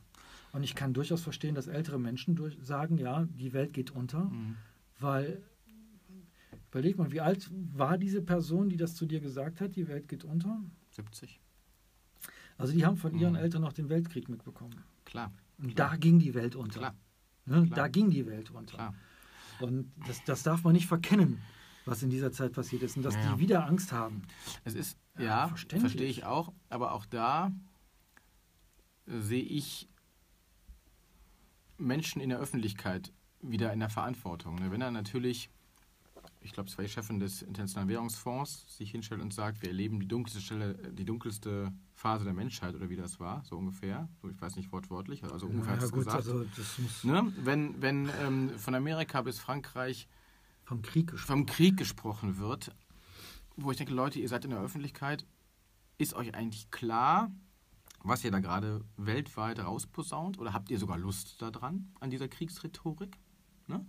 Und 0.54 0.64
ich 0.64 0.76
kann 0.76 0.94
durchaus 0.94 1.22
verstehen, 1.22 1.56
dass 1.56 1.68
ältere 1.68 2.00
Menschen 2.00 2.36
durch 2.36 2.58
sagen, 2.62 2.98
ja, 2.98 3.26
die 3.26 3.54
Welt 3.54 3.74
geht 3.74 3.92
unter, 3.92 4.26
mhm. 4.26 4.56
weil, 5.00 5.44
überleg 6.70 6.98
mal, 6.98 7.12
wie 7.12 7.22
alt 7.22 7.50
war 7.52 7.98
diese 7.98 8.22
Person, 8.22 8.70
die 8.70 8.78
das 8.78 8.96
zu 8.96 9.06
dir 9.06 9.20
gesagt 9.20 9.62
hat, 9.62 9.76
die 9.76 9.88
Welt 9.88 10.08
geht 10.08 10.24
unter? 10.24 10.62
70. 10.92 11.40
Also 12.58 12.74
die 12.74 12.86
haben 12.86 12.98
von 12.98 13.14
ihren 13.14 13.34
mhm. 13.34 13.40
Eltern 13.40 13.62
noch 13.62 13.74
den 13.74 13.90
Weltkrieg 13.90 14.30
mitbekommen. 14.30 14.76
Klar. 15.06 15.32
Und 15.60 15.76
klar. 15.76 15.92
da 15.92 15.96
ging 15.98 16.20
die 16.20 16.34
Welt 16.34 16.56
unter. 16.56 16.80
Klar. 16.80 16.96
Ne? 17.46 17.66
Klar. 17.66 17.76
Da 17.76 17.88
ging 17.88 18.10
die 18.10 18.26
Welt 18.26 18.52
unter. 18.52 18.76
Klar. 18.76 18.96
Und 19.60 19.92
das, 20.08 20.24
das 20.24 20.44
darf 20.44 20.64
man 20.64 20.74
nicht 20.74 20.88
verkennen, 20.88 21.40
was 21.86 22.04
in 22.04 22.10
dieser 22.10 22.32
Zeit 22.32 22.54
passiert 22.54 22.84
ist. 22.84 22.98
Und 22.98 23.04
dass 23.04 23.16
ja. 23.16 23.34
die 23.34 23.40
wieder 23.40 23.66
Angst 23.66 23.92
haben. 23.92 24.24
Es 24.64 24.76
ist, 24.76 24.98
ja, 25.18 25.26
ja 25.26 25.48
verstehe 25.80 26.08
ich 26.08 26.26
auch. 26.26 26.52
Aber 26.70 26.94
auch 26.94 27.06
da 27.06 27.52
sehe 29.06 29.44
ich 29.44 29.88
Menschen 31.78 32.22
in 32.22 32.30
der 32.30 32.40
Öffentlichkeit 32.40 33.12
wieder 33.42 33.72
in 33.74 33.80
der 33.80 33.90
Verantwortung. 33.90 34.56
Ne? 34.56 34.72
Wenn 34.72 34.82
er 34.82 34.92
natürlich, 34.92 35.50
ich 36.42 36.54
glaube, 36.54 36.70
die 36.70 36.88
Chefin 36.90 37.20
des 37.20 37.42
Internationalen 37.42 37.90
Währungsfonds, 37.90 38.66
sich 38.78 38.92
hinstellt 38.92 39.22
und 39.22 39.34
sagt, 39.34 39.62
wir 39.62 39.70
erleben 39.70 40.00
die 40.00 40.08
dunkelste 40.08 40.42
Stelle, 40.42 40.74
die 40.92 41.06
dunkelste 41.06 41.72
Phase 41.94 42.26
der 42.26 42.34
Menschheit 42.34 42.76
oder 42.76 42.90
wie 42.90 42.96
das 42.96 43.20
war, 43.20 43.44
so 43.46 43.58
ungefähr. 43.58 44.10
So, 44.22 44.30
ich 44.30 44.42
weiß 44.42 44.56
nicht 44.56 44.72
wortwörtlich, 44.72 45.24
also 45.24 45.48
ungefähr 45.48 45.74
ja, 45.74 45.78
hat 45.78 45.84
es 45.84 45.92
gesagt. 45.92 46.16
Also 46.16 46.46
ne? 47.04 47.32
Wenn, 47.38 47.82
wenn 47.82 48.10
ähm, 48.22 48.50
von 48.58 48.76
Amerika 48.76 49.22
bis 49.22 49.40
Frankreich 49.40 50.08
vom 50.64 50.82
Krieg, 50.82 51.18
vom 51.18 51.46
Krieg 51.46 51.78
gesprochen 51.78 52.40
wird, 52.40 52.72
wo 53.58 53.72
ich 53.72 53.78
denke, 53.78 53.94
Leute, 53.94 54.20
ihr 54.20 54.30
seid 54.30 54.46
in 54.46 54.52
der 54.52 54.62
Öffentlichkeit, 54.62 55.26
ist 55.98 56.14
euch 56.14 56.34
eigentlich 56.36 56.72
klar, 56.72 57.32
was 58.04 58.24
ihr 58.24 58.32
da 58.32 58.40
gerade 58.40 58.86
weltweit 58.98 59.60
rausposaunt? 59.60 60.40
Oder 60.40 60.54
habt 60.54 60.70
ihr 60.70 60.80
sogar 60.80 60.98
Lust 60.98 61.42
daran, 61.42 61.92
an 62.00 62.10
dieser 62.10 62.28
Kriegsrhetorik? 62.28 63.18
Ne? 63.68 63.86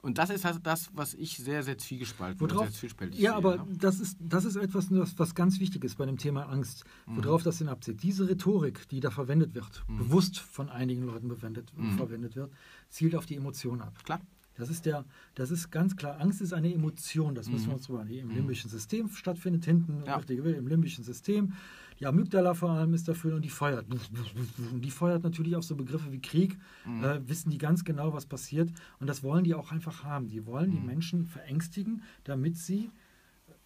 Und 0.00 0.18
das 0.18 0.30
ist 0.30 0.44
also 0.44 0.58
das, 0.58 0.90
was 0.94 1.14
ich 1.14 1.36
sehr, 1.36 1.62
sehr 1.62 1.78
zwiegespalten 1.78 2.40
Worauf, 2.40 2.64
sehr 2.64 2.72
zwiespältig 2.72 3.20
Ja, 3.20 3.30
sehe, 3.30 3.36
aber 3.36 3.56
ne? 3.58 3.76
das, 3.78 4.00
ist, 4.00 4.16
das 4.20 4.44
ist 4.44 4.56
etwas, 4.56 4.88
was 4.90 5.34
ganz 5.34 5.60
wichtig 5.60 5.84
ist 5.84 5.96
bei 5.96 6.06
dem 6.06 6.18
Thema 6.18 6.48
Angst. 6.48 6.84
Mhm. 7.06 7.18
Worauf 7.18 7.44
das 7.44 7.58
denn 7.58 7.68
abzieht. 7.68 8.02
Diese 8.02 8.28
Rhetorik, 8.28 8.88
die 8.88 8.98
da 8.98 9.10
verwendet 9.10 9.54
wird, 9.54 9.84
mhm. 9.86 9.98
bewusst 9.98 10.40
von 10.40 10.68
einigen 10.68 11.02
Leuten 11.02 11.28
verwendet, 11.28 11.72
mhm. 11.76 11.96
verwendet 11.96 12.34
wird, 12.34 12.52
zielt 12.88 13.14
auf 13.14 13.26
die 13.26 13.36
Emotion 13.36 13.80
ab. 13.80 13.96
Klar. 14.04 14.20
Das 14.54 14.68
ist, 14.68 14.84
der, 14.86 15.04
das 15.34 15.50
ist 15.50 15.70
ganz 15.70 15.96
klar. 15.96 16.20
Angst 16.20 16.40
ist 16.40 16.52
eine 16.52 16.72
Emotion, 16.72 17.34
das 17.34 17.48
müssen 17.48 17.64
wir 17.64 17.68
mhm. 17.68 17.74
uns 17.76 17.86
drüber 17.86 18.04
die 18.04 18.18
im 18.18 18.28
mhm. 18.28 18.34
limbischen 18.34 18.70
System 18.70 19.08
stattfindet, 19.10 19.64
hinten, 19.64 20.04
ja. 20.06 20.18
im 20.18 20.68
limbischen 20.68 21.04
System. 21.04 21.54
Die 22.00 22.06
Amygdala 22.06 22.54
vor 22.54 22.70
allem 22.70 22.94
ist 22.94 23.06
dafür 23.08 23.36
und 23.36 23.42
die 23.42 23.50
feuert. 23.50 23.86
Und 23.90 24.82
die 24.84 24.90
feuert 24.90 25.22
natürlich 25.22 25.56
auch 25.56 25.62
so 25.62 25.76
Begriffe 25.76 26.10
wie 26.10 26.20
Krieg, 26.20 26.58
mhm. 26.84 27.04
äh, 27.04 27.28
wissen 27.28 27.50
die 27.50 27.58
ganz 27.58 27.84
genau, 27.84 28.12
was 28.12 28.26
passiert. 28.26 28.70
Und 28.98 29.06
das 29.06 29.22
wollen 29.22 29.44
die 29.44 29.54
auch 29.54 29.72
einfach 29.72 30.04
haben. 30.04 30.28
Die 30.28 30.44
wollen 30.46 30.70
mhm. 30.70 30.74
die 30.74 30.80
Menschen 30.80 31.26
verängstigen, 31.26 32.02
damit 32.24 32.56
sie 32.56 32.90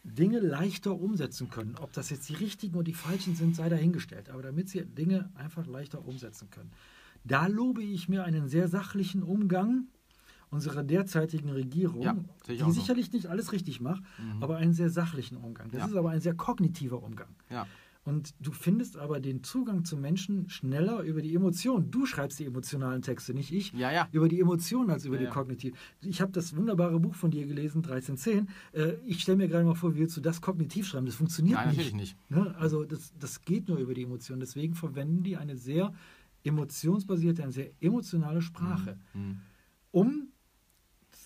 Dinge 0.05 0.39
leichter 0.39 1.01
umsetzen 1.01 1.51
können. 1.51 1.77
Ob 1.81 1.93
das 1.93 2.11
jetzt 2.11 2.29
die 2.29 2.35
richtigen 2.35 2.75
oder 2.75 2.85
die 2.85 2.95
falschen 2.95 3.35
sind, 3.35 3.57
sei 3.57 3.69
dahingestellt. 3.69 4.31
Aber 4.31 4.43
damit 4.43 4.69
sie 4.69 4.85
Dinge 4.85 5.31
einfach 5.35 5.67
leichter 5.67 6.07
umsetzen 6.07 6.51
können. 6.51 6.71
Da 7.25 7.49
lobe 7.49 7.83
ich 7.83 8.09
mir 8.09 8.25
einen 8.25 8.49
sehr 8.49 8.69
sachlichen 8.69 9.23
Umgang 9.23 9.89
unserer 10.51 10.83
derzeitigen 10.85 11.51
Regierung, 11.51 12.03
ja, 12.03 12.17
die 12.49 12.73
sicherlich 12.73 13.13
nicht 13.13 13.27
alles 13.27 13.53
richtig 13.53 13.81
macht, 13.81 14.03
mhm. 14.19 14.43
aber 14.43 14.57
einen 14.57 14.73
sehr 14.73 14.91
sachlichen 14.91 15.37
Umgang. 15.37 15.71
Das 15.71 15.81
ja. 15.81 15.87
ist 15.87 15.97
aber 15.97 16.11
ein 16.11 16.21
sehr 16.21 16.35
kognitiver 16.35 17.03
Umgang. 17.03 17.29
Ja. 17.51 17.67
Und 18.07 18.35
du 18.39 18.53
findest 18.53 18.97
aber 18.97 19.19
den 19.19 19.43
Zugang 19.43 19.85
zu 19.85 19.97
Menschen 19.97 20.49
schneller 20.49 21.01
über 21.01 21.21
die 21.23 21.35
Emotionen. 21.35 21.91
Du 21.91 22.07
schreibst 22.07 22.39
die 22.39 22.45
emotionalen 22.45 23.03
Texte, 23.03 23.35
nicht 23.35 23.53
ich. 23.53 23.73
Ja, 23.73 23.91
ja. 23.91 24.09
Über 24.13 24.29
die 24.29 24.39
Emotionen 24.39 24.91
als 24.91 25.05
über 25.07 25.17
ja, 25.17 25.23
die 25.23 25.29
kognitiv. 25.29 25.75
Ich 26.03 26.21
habe 26.21 26.31
das 26.31 26.55
wunderbare 26.55 27.01
Buch 27.01 27.17
von 27.17 27.33
dir 27.33 27.45
gelesen, 27.47 27.79
1310. 27.79 28.49
Äh, 28.73 28.93
ich 29.07 29.23
stelle 29.23 29.39
mir 29.39 29.49
gerade 29.49 29.65
mal 29.65 29.75
vor, 29.75 29.97
wie 29.97 29.99
willst 29.99 30.17
du 30.17 30.21
das 30.21 30.41
kognitiv 30.41 30.87
schreiben? 30.87 31.07
Das 31.07 31.17
funktioniert 31.17 31.57
Nein, 31.57 31.71
nicht. 31.71 31.79
natürlich 31.79 31.95
nicht. 31.95 32.31
Ne? 32.31 32.55
Also 32.61 32.85
das, 32.85 33.13
das 33.19 33.41
geht 33.41 33.69
nur 33.69 33.79
über 33.79 33.93
die 33.93 34.05
Emotionen. 34.05 34.39
Deswegen 34.39 34.77
verwenden 34.77 35.25
die 35.25 35.37
eine 35.37 35.57
sehr 35.57 35.93
emotionsbasierte, 36.45 37.43
eine 37.43 37.51
sehr 37.51 37.71
emotionale 37.81 38.41
Sprache, 38.41 39.01
mhm. 39.15 39.21
mhm. 39.21 39.37
um 39.91 40.29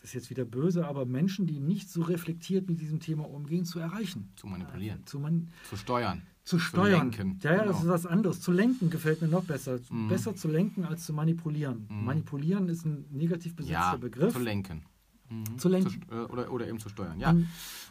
das 0.01 0.11
ist 0.11 0.15
jetzt 0.15 0.31
wieder 0.31 0.47
böse, 0.47 0.87
aber 0.87 1.05
Menschen, 1.05 1.47
die 1.47 1.61
nicht 1.61 1.91
so 1.91 2.03
reflektiert 2.03 2.69
mit 2.69 2.81
diesem 2.81 3.01
Thema 3.01 3.29
umgehen, 3.29 3.67
zu 3.67 3.79
erreichen. 3.79 4.33
Zu 4.37 4.47
manipulieren. 4.47 5.05
Zu, 5.05 5.19
man 5.19 5.51
zu 5.69 5.77
steuern. 5.77 6.23
Zu 6.43 6.59
steuern. 6.59 7.13
Zu 7.13 7.19
lenken. 7.19 7.39
Ja, 7.43 7.51
ja, 7.53 7.59
genau. 7.59 7.73
das 7.73 7.83
ist 7.83 7.89
was 7.89 8.07
anderes. 8.07 8.41
Zu 8.41 8.51
lenken 8.51 8.89
gefällt 8.89 9.21
mir 9.21 9.29
noch 9.29 9.45
besser. 9.45 9.79
Mhm. 9.91 10.09
Besser 10.09 10.35
zu 10.35 10.49
lenken 10.49 10.87
als 10.87 11.05
zu 11.05 11.13
manipulieren. 11.13 11.87
Mhm. 11.91 12.05
Manipulieren 12.05 12.69
ist 12.71 12.87
ein 12.87 13.05
negativ 13.11 13.55
besetzter 13.55 13.75
ja, 13.75 13.97
Begriff. 13.97 14.33
Zu 14.33 14.39
lenken. 14.39 14.87
Mhm. 15.29 15.59
Zu 15.59 15.69
lenken. 15.69 16.03
Zu, 16.09 16.15
äh, 16.15 16.25
oder, 16.25 16.51
oder 16.51 16.67
eben 16.67 16.79
zu 16.79 16.89
steuern, 16.89 17.21
ja. 17.21 17.37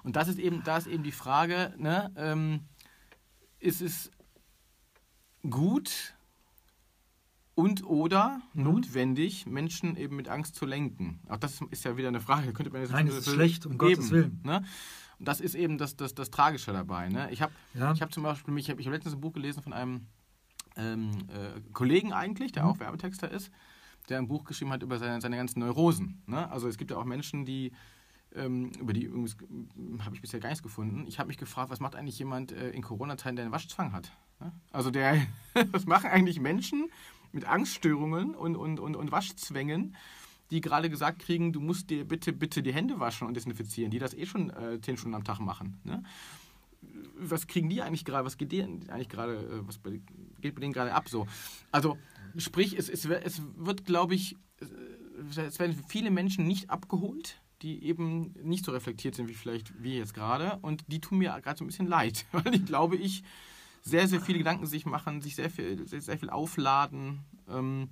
Und 0.04 0.16
das 0.16 0.28
ist 0.30 0.40
eben, 0.40 0.64
da 0.64 0.78
ist 0.78 0.88
eben 0.88 1.04
die 1.04 1.12
Frage, 1.12 1.76
ne, 1.78 2.12
ähm, 2.16 2.62
ist 3.60 3.82
es 3.82 4.10
gut, 5.48 6.16
und 7.60 7.84
oder 7.84 8.42
mhm. 8.54 8.64
notwendig, 8.64 9.46
Menschen 9.46 9.98
eben 9.98 10.16
mit 10.16 10.30
Angst 10.30 10.56
zu 10.56 10.66
lenken. 10.66 11.20
Auch 11.28 11.36
das 11.36 11.60
ist 11.72 11.84
ja 11.84 11.98
wieder 11.98 12.08
eine 12.08 12.22
Frage. 12.22 12.54
Könnte 12.54 12.72
man 12.72 12.82
Nein, 12.90 13.08
es 13.10 13.16
ist 13.16 13.34
schlecht, 13.34 13.66
um 13.66 13.78
geben, 13.78 13.96
Gottes 13.96 14.12
Willen. 14.12 14.40
Ne? 14.46 14.64
Und 15.20 15.28
das 15.28 15.42
ist 15.42 15.56
eben 15.56 15.78
das, 15.78 15.98
das, 15.98 16.16
das 16.16 16.32
Tragische 16.32 16.72
dabei. 16.72 17.10
Ne? 17.10 17.30
Ich 17.32 17.42
habe 17.42 17.52
ja. 17.74 17.94
hab 18.00 18.14
zum 18.14 18.24
Beispiel, 18.24 18.58
ich 18.58 18.70
habe 18.70 18.82
hab 18.82 18.94
letztens 18.94 19.16
ein 19.16 19.20
Buch 19.20 19.34
gelesen 19.34 19.62
von 19.62 19.74
einem 19.74 20.08
ähm, 20.78 21.12
äh, 21.28 21.60
Kollegen 21.74 22.14
eigentlich, 22.14 22.54
der 22.54 22.64
mhm. 22.64 22.70
auch 22.70 22.80
Werbetexter 22.80 23.30
ist, 23.30 23.52
der 24.08 24.20
ein 24.20 24.30
Buch 24.30 24.46
geschrieben 24.46 24.72
hat 24.72 24.82
über 24.82 24.98
seine, 24.98 25.20
seine 25.20 25.36
ganzen 25.36 25.60
Neurosen. 25.60 26.24
Ne? 26.28 26.50
Also 26.50 26.70
es 26.70 26.78
gibt 26.78 26.92
ja 26.92 26.98
auch 26.98 27.04
Menschen, 27.04 27.44
die 27.44 27.74
ähm, 28.36 28.72
über 28.80 28.94
die 28.94 29.10
habe 29.10 30.16
ich 30.16 30.22
bisher 30.22 30.40
gar 30.40 30.48
nichts 30.48 30.64
gefunden. 30.64 31.06
Ich 31.08 31.20
habe 31.20 31.28
mich 31.28 31.38
gefragt, 31.38 31.72
was 31.72 31.82
macht 31.82 31.98
eigentlich 31.98 32.20
jemand 32.20 32.54
äh, 32.54 32.70
in 32.70 32.84
Corona-Zeiten, 32.84 33.36
der 33.36 33.44
einen 33.44 33.52
Waschzwang 33.52 33.92
hat? 33.92 34.14
Ne? 34.40 34.54
Also 34.72 34.92
der, 34.92 35.18
was 35.72 35.86
machen 35.86 36.10
eigentlich 36.10 36.40
Menschen, 36.40 36.90
mit 37.32 37.46
Angststörungen 37.46 38.36
und, 38.36 38.56
und, 38.56 38.80
und, 38.80 38.96
und 38.96 39.12
Waschzwängen, 39.12 39.96
die 40.52 40.62
gerade 40.62 40.90
gesagt 40.90 41.20
kriegen, 41.20 41.54
du 41.54 41.60
musst 41.60 41.90
dir 41.90 42.06
bitte, 42.06 42.34
bitte 42.34 42.64
die 42.64 42.74
Hände 42.74 43.00
waschen 43.00 43.28
und 43.28 43.36
desinfizieren, 43.36 43.92
die 43.92 44.00
das 44.00 44.14
eh 44.14 44.26
schon 44.26 44.50
äh, 44.50 44.80
zehn 44.82 44.98
Stunden 44.98 45.16
am 45.16 45.24
Tag 45.24 45.40
machen. 45.40 45.80
Ne? 45.84 46.04
Was 47.16 47.48
kriegen 47.48 47.70
die 47.70 47.82
eigentlich 47.82 48.06
gerade, 48.06 48.26
was 48.26 48.38
geht 48.38 48.52
denen 48.52 48.90
eigentlich 48.90 49.10
gerade, 49.10 49.36
äh, 49.36 49.68
was 49.68 49.80
geht 50.42 50.56
bei 50.56 50.62
denen 50.62 50.74
gerade 50.74 50.94
ab 50.94 51.08
so? 51.08 51.28
Also 51.72 51.98
sprich, 52.38 52.78
es, 52.78 52.90
es, 52.90 53.06
es 53.06 53.42
wird, 53.58 53.86
glaube 53.86 54.16
ich, 54.16 54.36
es 55.36 55.60
werden 55.60 55.84
viele 55.88 56.12
Menschen 56.12 56.46
nicht 56.46 56.70
abgeholt, 56.70 57.42
die 57.62 57.84
eben 57.84 58.34
nicht 58.42 58.66
so 58.66 58.72
reflektiert 58.72 59.16
sind 59.16 59.28
wie 59.28 59.34
vielleicht 59.34 59.82
wir 59.82 59.98
jetzt 59.98 60.14
gerade. 60.14 60.58
Und 60.62 60.84
die 60.88 61.02
tun 61.02 61.18
mir 61.18 61.40
gerade 61.42 61.58
so 61.58 61.64
ein 61.64 61.68
bisschen 61.68 61.88
leid, 61.88 62.26
weil 62.32 62.56
ich 62.56 62.66
glaube, 62.66 62.96
ich 62.96 63.24
sehr, 63.82 64.08
sehr 64.08 64.22
viele 64.22 64.40
Gedanken 64.40 64.66
sich 64.66 64.86
machen, 64.86 65.22
sich 65.22 65.36
sehr 65.36 65.50
viel, 65.50 65.88
sehr, 65.88 66.02
sehr 66.02 66.18
viel 66.18 66.30
aufladen. 66.30 67.20
Ähm, 67.50 67.90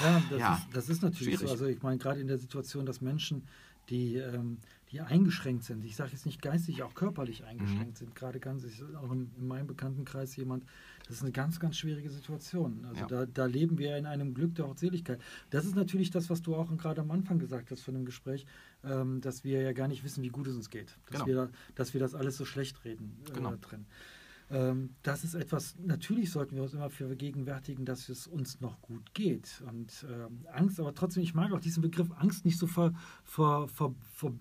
ja, 0.00 0.22
das, 0.30 0.38
ja, 0.38 0.54
Ist, 0.54 0.66
das 0.72 0.88
ist 0.88 1.02
natürlich 1.02 1.34
schwierig. 1.34 1.46
so. 1.46 1.52
Also 1.52 1.66
ich 1.66 1.82
meine, 1.82 1.98
gerade 1.98 2.20
in 2.20 2.26
der 2.26 2.38
Situation, 2.38 2.86
dass 2.86 3.00
Menschen, 3.00 3.44
die, 3.88 4.16
ähm, 4.16 4.58
die 4.90 5.00
eingeschränkt 5.00 5.64
sind, 5.64 5.84
ich 5.84 5.96
sage 5.96 6.12
jetzt 6.12 6.26
nicht 6.26 6.42
geistig, 6.42 6.82
auch 6.82 6.94
körperlich 6.94 7.44
eingeschränkt 7.44 7.94
mhm. 7.94 7.96
sind, 7.96 8.14
gerade 8.14 8.38
ganz, 8.38 8.64
ich, 8.64 8.82
auch 8.96 9.10
in, 9.12 9.30
in, 9.38 9.46
meinem 9.46 9.66
Bekanntenkreis 9.66 10.36
jemand, 10.36 10.64
das 11.06 11.16
ist 11.16 11.22
eine 11.22 11.32
ganz, 11.32 11.58
ganz 11.58 11.76
schwierige 11.76 12.10
Situation. 12.10 12.84
Also 12.86 13.00
ja. 13.02 13.06
da, 13.06 13.26
da 13.26 13.46
leben 13.46 13.78
wir 13.78 13.96
in 13.96 14.04
einem 14.04 14.34
Glück 14.34 14.54
der 14.54 14.68
Hochseligkeit. 14.68 15.20
Das 15.50 15.64
ist 15.64 15.74
natürlich 15.74 16.10
das, 16.10 16.28
was 16.28 16.42
du 16.42 16.54
auch 16.54 16.74
gerade 16.76 17.00
am 17.00 17.10
Anfang 17.10 17.38
gesagt 17.38 17.70
hast 17.70 17.82
von 17.82 17.94
dem 17.94 18.04
Gespräch, 18.04 18.44
ähm, 18.84 19.20
dass 19.22 19.42
wir 19.42 19.62
ja 19.62 19.72
gar 19.72 19.88
nicht 19.88 20.04
wissen, 20.04 20.22
wie 20.22 20.28
gut 20.28 20.46
es 20.46 20.54
uns 20.54 20.68
geht. 20.68 20.98
Dass, 21.06 21.24
genau. 21.24 21.26
wir, 21.26 21.50
dass 21.74 21.94
wir 21.94 22.00
das 22.00 22.14
alles 22.14 22.36
so 22.36 22.44
schlecht 22.44 22.84
reden 22.84 23.16
äh, 23.26 23.32
genau. 23.32 23.56
drin. 23.56 23.80
Ähm, 23.80 24.17
das 25.02 25.24
ist 25.24 25.34
etwas, 25.34 25.76
natürlich 25.78 26.30
sollten 26.30 26.56
wir 26.56 26.62
uns 26.62 26.72
immer 26.72 26.88
vergegenwärtigen, 26.88 27.84
dass 27.84 28.08
es 28.08 28.26
uns 28.26 28.60
noch 28.60 28.80
gut 28.80 29.12
geht. 29.12 29.62
Und 29.68 30.06
ähm, 30.10 30.46
Angst, 30.52 30.80
aber 30.80 30.94
trotzdem, 30.94 31.22
ich 31.22 31.34
mag 31.34 31.52
auch 31.52 31.60
diesen 31.60 31.82
Begriff 31.82 32.08
Angst 32.18 32.46
nicht 32.46 32.58
so 32.58 32.66
ver, 32.66 32.94
ver, 33.24 33.68
ver, 33.68 33.92
ver 34.14 34.32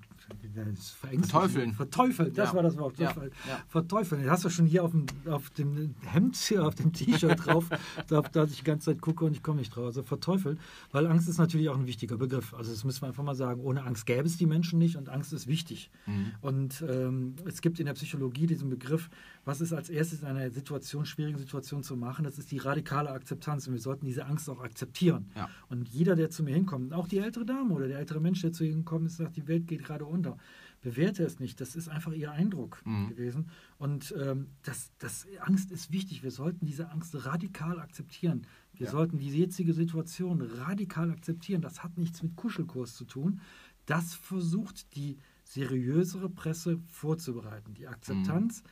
Verteufeln. 0.87 1.73
Verteufeln, 1.73 2.33
das 2.33 2.49
ja. 2.49 2.55
war 2.55 2.63
das 2.63 2.77
Wort. 2.77 2.97
Ja. 2.97 3.13
Ja. 3.47 3.61
Verteufeln. 3.67 4.23
Das 4.23 4.31
hast 4.31 4.45
du 4.45 4.49
schon 4.49 4.65
hier 4.65 4.83
auf 4.83 4.91
dem, 4.91 5.05
auf 5.25 5.49
dem 5.51 5.95
Hemd, 6.01 6.35
hier 6.35 6.65
auf 6.65 6.75
dem 6.75 6.93
T-Shirt 6.93 7.45
drauf, 7.45 7.69
da, 8.07 8.21
da 8.21 8.45
ich 8.45 8.57
die 8.57 8.63
ganze 8.63 8.91
Zeit 8.91 9.01
gucke 9.01 9.25
und 9.25 9.33
ich 9.33 9.43
komme 9.43 9.59
nicht 9.59 9.75
drauf. 9.75 9.85
Also 9.85 10.03
verteufeln, 10.03 10.59
weil 10.91 11.05
Angst 11.07 11.29
ist 11.29 11.37
natürlich 11.37 11.69
auch 11.69 11.77
ein 11.77 11.85
wichtiger 11.85 12.17
Begriff. 12.17 12.53
Also 12.53 12.71
das 12.71 12.83
müssen 12.83 13.01
wir 13.01 13.07
einfach 13.09 13.23
mal 13.23 13.35
sagen. 13.35 13.61
Ohne 13.61 13.83
Angst 13.83 14.05
gäbe 14.05 14.25
es 14.25 14.37
die 14.37 14.45
Menschen 14.45 14.79
nicht 14.79 14.95
und 14.95 15.09
Angst 15.09 15.33
ist 15.33 15.47
wichtig. 15.47 15.91
Mhm. 16.05 16.31
Und 16.41 16.83
ähm, 16.87 17.35
es 17.45 17.61
gibt 17.61 17.79
in 17.79 17.85
der 17.85 17.93
Psychologie 17.93 18.47
diesen 18.47 18.69
Begriff, 18.69 19.09
was 19.45 19.61
ist 19.61 19.73
als 19.73 19.89
erstes 19.97 20.21
in 20.21 20.27
einer 20.27 20.49
Situation, 20.51 21.05
schwierigen 21.05 21.37
Situation 21.37 21.83
zu 21.83 21.97
machen, 21.97 22.23
das 22.23 22.37
ist 22.37 22.51
die 22.51 22.59
radikale 22.59 23.09
Akzeptanz. 23.09 23.67
Und 23.67 23.73
wir 23.73 23.81
sollten 23.81 24.05
diese 24.05 24.25
Angst 24.25 24.49
auch 24.49 24.61
akzeptieren. 24.61 25.31
Und 25.69 25.89
jeder, 25.89 26.15
der 26.15 26.29
zu 26.29 26.43
mir 26.43 26.53
hinkommt, 26.53 26.93
auch 26.93 27.07
die 27.07 27.17
ältere 27.17 27.45
Dame 27.45 27.73
oder 27.73 27.87
der 27.87 27.99
ältere 27.99 28.21
Mensch, 28.21 28.41
der 28.41 28.53
zu 28.53 28.63
Ihnen 28.63 28.85
kommt, 28.85 29.11
sagt, 29.11 29.35
die 29.35 29.47
Welt 29.47 29.67
geht 29.67 29.83
gerade 29.83 30.05
unter. 30.05 30.37
Bewerte 30.81 31.23
es 31.23 31.39
nicht. 31.39 31.59
Das 31.59 31.75
ist 31.75 31.89
einfach 31.89 32.13
ihr 32.13 32.31
Eindruck 32.31 32.81
mhm. 32.85 33.09
gewesen. 33.09 33.49
Und 33.79 34.13
ähm, 34.17 34.51
das, 34.63 34.91
das, 34.99 35.25
Angst 35.41 35.71
ist 35.71 35.91
wichtig. 35.91 36.21
Wir 36.21 36.31
sollten 36.31 36.65
diese 36.65 36.91
Angst 36.91 37.25
radikal 37.25 37.79
akzeptieren. 37.79 38.45
Wir 38.73 38.85
ja. 38.85 38.91
sollten 38.91 39.17
die 39.17 39.29
jetzige 39.29 39.73
Situation 39.73 40.41
radikal 40.41 41.09
akzeptieren. 41.09 41.61
Das 41.61 41.83
hat 41.83 41.97
nichts 41.97 42.21
mit 42.21 42.35
Kuschelkurs 42.35 42.95
zu 42.95 43.05
tun. 43.05 43.41
Das 43.87 44.13
versucht 44.13 44.95
die 44.95 45.17
seriösere 45.43 46.29
Presse 46.29 46.79
vorzubereiten. 46.85 47.73
Die 47.73 47.87
Akzeptanz 47.87 48.63
mhm. 48.63 48.67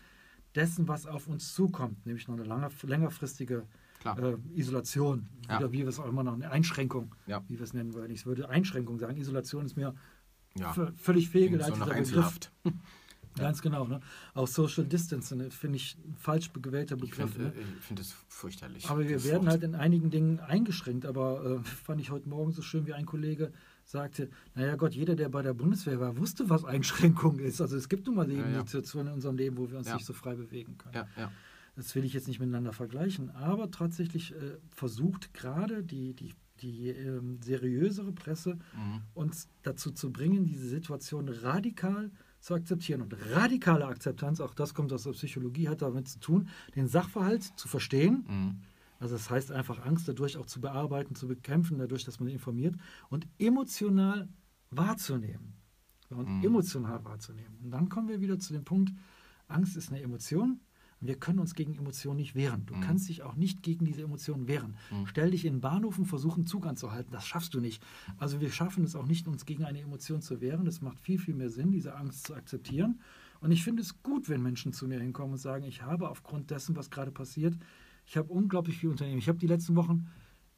Dessen, 0.56 0.88
was 0.88 1.06
auf 1.06 1.28
uns 1.28 1.54
zukommt, 1.54 2.06
nämlich 2.06 2.28
noch 2.28 2.36
eine 2.36 2.44
lange, 2.44 2.70
längerfristige 2.84 3.64
äh, 4.06 4.36
Isolation, 4.54 5.28
ja. 5.50 5.58
oder 5.58 5.72
wie 5.72 5.80
wir 5.80 5.88
es 5.88 6.00
auch 6.00 6.08
immer 6.08 6.24
noch, 6.24 6.34
eine 6.34 6.52
Einschränkung, 6.52 7.16
ja. 7.28 7.44
wie 7.48 7.58
wir 7.58 7.64
es 7.64 7.74
nennen 7.74 7.94
wollen. 7.94 8.12
Ich 8.12 8.26
würde 8.26 8.50
Einschränkung 8.50 9.00
sagen. 9.00 9.18
Isolation 9.18 9.66
ist 9.66 9.76
mir 9.76 9.96
ja. 10.58 10.74
völlig 10.96 11.30
fehlgeleiteter 11.30 11.86
so 11.86 12.16
Begriff. 12.16 12.40
Ganz 13.38 13.62
genau. 13.62 13.86
Ne? 13.86 14.00
Auch 14.34 14.48
Social 14.48 14.86
Distancing 14.86 15.40
ne, 15.40 15.52
finde 15.52 15.76
ich 15.78 15.98
ein 15.98 16.16
falsch 16.18 16.52
gewählter 16.54 16.96
Begriff. 16.96 17.32
Ich 17.32 17.36
finde 17.36 17.50
ne? 17.50 17.62
Äh, 17.62 17.82
find 17.82 18.00
das 18.00 18.16
fürchterlich. 18.30 18.90
Aber 18.90 19.08
wir 19.08 19.24
werden 19.24 19.44
Wort. 19.44 19.50
halt 19.50 19.64
in 19.64 19.76
einigen 19.76 20.10
Dingen 20.10 20.40
eingeschränkt. 20.40 21.06
Aber 21.06 21.44
äh, 21.44 21.64
fand 21.64 22.00
ich 22.00 22.12
heute 22.12 22.30
Morgen 22.30 22.54
so 22.54 22.62
schön, 22.62 22.88
wie 22.88 22.94
ein 22.94 23.06
Kollege 23.06 23.52
sagte, 23.86 24.30
naja 24.56 24.76
Gott, 24.76 24.94
jeder, 24.94 25.16
der 25.16 25.30
bei 25.30 25.42
der 25.42 25.54
Bundeswehr 25.54 26.00
war, 26.00 26.18
wusste, 26.18 26.50
was 26.50 26.66
Einschränkung 26.66 27.40
ist. 27.40 27.62
Also 27.62 27.78
es 27.78 27.88
gibt 27.88 28.08
nun 28.08 28.16
mal 28.16 28.30
eben 28.30 28.42
ja, 28.42 28.50
ja. 28.50 28.60
Situationen 28.60 29.08
in 29.08 29.14
unserem 29.14 29.38
Leben, 29.38 29.58
wo 29.58 29.70
wir 29.70 29.78
uns 29.78 29.88
ja. 29.88 29.96
nicht 29.96 30.06
so 30.06 30.14
frei 30.14 30.36
bewegen 30.36 30.78
können. 30.78 30.96
Ja, 30.96 31.08
ja. 31.18 31.32
Das 31.76 31.94
will 31.94 32.06
ich 32.06 32.14
jetzt 32.14 32.28
nicht 32.28 32.40
miteinander 32.40 32.74
vergleichen. 32.74 33.32
Aber 33.32 33.70
tatsächlich 33.70 34.34
äh, 34.34 34.58
versucht 34.70 35.34
gerade 35.34 35.84
die, 35.84 36.14
die 36.14 36.34
die 36.62 36.90
ähm, 36.90 37.40
seriösere 37.42 38.12
Presse 38.12 38.56
mhm. 38.76 39.02
uns 39.14 39.50
dazu 39.64 39.92
zu 39.92 40.12
bringen, 40.12 40.46
diese 40.46 40.68
Situation 40.68 41.28
radikal 41.28 42.12
zu 42.40 42.54
akzeptieren. 42.54 43.02
Und 43.02 43.16
radikale 43.32 43.86
Akzeptanz, 43.86 44.40
auch 44.40 44.54
das 44.54 44.74
kommt 44.74 44.94
aus 44.94 45.04
der 45.04 45.12
Psychologie, 45.12 45.68
hat 45.68 45.82
damit 45.82 46.08
zu 46.08 46.20
tun, 46.20 46.48
den 46.76 46.88
Sachverhalt 46.88 47.44
zu 47.44 47.68
verstehen. 47.68 48.26
Mhm. 48.28 48.62
Also 49.06 49.18
das 49.18 49.30
heißt 49.30 49.52
einfach 49.52 49.86
Angst 49.86 50.08
dadurch 50.08 50.36
auch 50.36 50.48
zu 50.48 50.60
bearbeiten, 50.60 51.14
zu 51.14 51.28
bekämpfen, 51.28 51.78
dadurch, 51.78 52.06
dass 52.06 52.20
man 52.20 52.28
informiert 52.28 52.74
und 53.10 53.28
emotional 53.38 54.28
wahrzunehmen 54.72 55.54
und 56.10 56.28
mhm. 56.28 56.44
emotional 56.44 57.06
wahrzunehmen. 57.06 57.60
Und 57.64 57.70
dann 57.70 57.88
kommen 57.88 58.08
wir 58.08 58.20
wieder 58.20 58.40
zu 58.40 58.52
dem 58.52 58.64
Punkt, 58.64 58.94
Angst 59.48 59.78
ist 59.78 59.92
eine 59.92 60.02
Emotion. 60.02 60.60
Und 61.02 61.08
wir 61.08 61.20
können 61.20 61.38
uns 61.38 61.54
gegen 61.54 61.76
Emotionen 61.76 62.18
nicht 62.18 62.34
wehren. 62.34 62.66
Du 62.66 62.74
mhm. 62.74 62.82
kannst 62.82 63.08
dich 63.08 63.22
auch 63.22 63.36
nicht 63.36 63.62
gegen 63.62 63.86
diese 63.86 64.02
Emotionen 64.02 64.48
wehren. 64.48 64.76
Mhm. 64.90 65.06
Stell 65.06 65.30
dich 65.30 65.46
in 65.46 65.54
den 65.54 65.62
Bahnhof 65.62 66.00
und 66.00 66.06
versuch 66.06 66.36
einen 66.36 66.48
Zug 66.48 66.66
anzuhalten. 66.66 67.12
Das 67.12 67.28
schaffst 67.28 67.54
du 67.54 67.60
nicht. 67.60 67.86
Also 68.18 68.42
wir 68.42 68.50
schaffen 68.50 68.86
es 68.86 68.96
auch 68.96 69.06
nicht, 69.06 69.28
uns 69.28 69.46
gegen 69.46 69.66
eine 69.66 69.82
Emotion 69.82 70.24
zu 70.24 70.42
wehren. 70.42 70.66
Es 70.66 70.82
macht 70.82 71.00
viel, 71.00 71.20
viel 71.20 71.36
mehr 71.36 71.52
Sinn, 71.52 71.70
diese 71.70 71.96
Angst 71.96 72.26
zu 72.26 72.34
akzeptieren. 72.34 73.02
Und 73.40 73.52
ich 73.52 73.64
finde 73.64 73.84
es 73.84 74.02
gut, 74.02 74.30
wenn 74.30 74.42
Menschen 74.42 74.74
zu 74.74 74.88
mir 74.88 75.00
hinkommen 75.00 75.34
und 75.34 75.38
sagen, 75.38 75.66
ich 75.66 75.84
habe 75.84 76.10
aufgrund 76.10 76.50
dessen, 76.50 76.76
was 76.76 76.90
gerade 76.90 77.12
passiert, 77.12 77.56
ich 78.06 78.18
habe 78.18 78.32
unglaublich 78.32 78.78
viel 78.78 78.90
Unternehmen. 78.90 79.20
Ich 79.20 79.28
habe 79.28 79.40
die 79.40 79.48
letzten 79.48 79.76
Wochen 79.76 80.08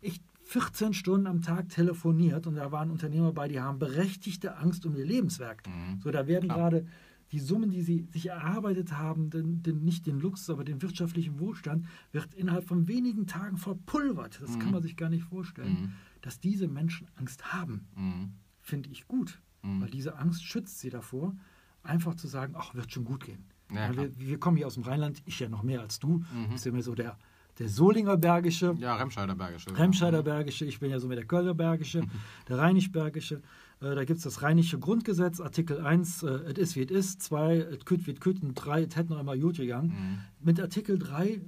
echt 0.02 0.24
14 0.44 0.94
Stunden 0.94 1.28
am 1.28 1.42
Tag 1.42 1.70
telefoniert 1.70 2.48
und 2.48 2.56
da 2.56 2.72
waren 2.72 2.90
Unternehmer 2.90 3.34
bei, 3.34 3.48
die 3.48 3.60
haben 3.60 3.80
berechtigte 3.80 4.58
Angst 4.58 4.86
um 4.86 4.96
ihr 4.96 5.06
Lebenswerk. 5.06 5.64
Mhm. 5.68 6.00
So, 6.00 6.12
da 6.12 6.28
werden 6.28 6.50
gerade 6.50 6.86
die 7.32 7.40
Summen, 7.40 7.70
die 7.70 7.82
sie 7.82 8.08
sich 8.12 8.28
erarbeitet 8.28 8.94
haben, 8.94 9.30
den, 9.30 9.62
den, 9.62 9.84
nicht 9.84 10.06
den 10.08 10.20
Luxus, 10.20 10.50
aber 10.50 10.64
den 10.64 10.82
wirtschaftlichen 10.82 11.40
Wohlstand, 11.40 11.86
wird 12.12 12.34
innerhalb 12.34 12.66
von 12.66 12.88
wenigen 12.88 13.28
Tagen 13.28 13.58
verpulvert. 13.58 14.40
Das 14.42 14.56
mhm. 14.56 14.60
kann 14.60 14.72
man 14.72 14.82
sich 14.82 14.96
gar 14.96 15.10
nicht 15.10 15.26
vorstellen. 15.26 15.82
Mhm. 15.82 15.94
Dass 16.22 16.40
diese 16.40 16.68
Menschen 16.68 17.08
Angst 17.16 17.54
haben, 17.54 17.88
mhm. 17.96 18.34
finde 18.62 18.90
ich 18.90 19.08
gut, 19.08 19.42
mhm. 19.62 19.82
weil 19.82 19.90
diese 19.90 20.18
Angst 20.18 20.46
schützt 20.46 20.80
sie 20.80 20.90
davor, 20.90 21.36
einfach 21.84 22.16
zu 22.16 22.28
sagen, 22.28 22.54
ach, 22.58 22.74
wird 22.74 22.92
schon 22.92 23.04
gut 23.04 23.26
gehen. 23.26 23.46
Ja, 23.74 23.94
wir, 23.94 24.18
wir, 24.18 24.40
kommen 24.40 24.56
hier 24.56 24.68
aus 24.68 24.76
dem 24.76 24.84
Rheinland, 24.84 25.22
ich 25.26 25.40
ja 25.40 25.50
noch 25.50 25.64
mehr 25.64 25.82
als 25.82 26.00
du, 26.00 26.20
mhm. 26.20 26.52
bist 26.52 26.66
ja 26.66 26.72
mehr 26.72 26.84
so 26.84 26.96
der 26.96 27.18
der 27.60 27.70
Solinger 27.70 28.18
Bergische. 28.18 28.76
Ja, 28.80 28.96
Remscheider 28.96 29.36
Bergische. 29.36 29.78
Remscheider 29.78 30.24
Bergische, 30.24 30.66
ich 30.66 30.80
bin 30.80 30.92
ja 30.92 31.00
so 31.00 31.08
mit 31.08 31.18
der 31.18 31.26
Kölner 31.26 31.54
Bergische, 31.54 32.04
der 32.48 32.58
Rheinisch 32.58 32.92
Bergische. 32.92 33.42
Äh, 33.82 33.96
da 33.96 34.06
gibt 34.06 34.18
es 34.18 34.24
das 34.24 34.42
Rheinische 34.42 34.80
Grundgesetz, 34.80 35.40
Artikel 35.40 35.82
1, 35.82 36.24
äh, 36.24 36.28
es 36.28 36.58
ist 36.58 36.76
wie 36.76 36.84
es 36.84 36.92
ist, 36.92 37.22
2, 37.24 37.58
es 37.58 37.86
kütt 37.86 38.08
wie 38.08 38.12
es 38.12 38.20
kütt 38.20 38.42
und 38.44 38.56
3, 38.56 38.84
es 38.84 38.96
hätte 38.96 39.12
noch 39.12 39.20
einmal 39.20 39.40
gut 39.40 39.58
gegangen. 39.58 39.90
Mhm. 39.90 40.46
Mit 40.46 40.60
Artikel 40.60 41.00
3 41.00 41.42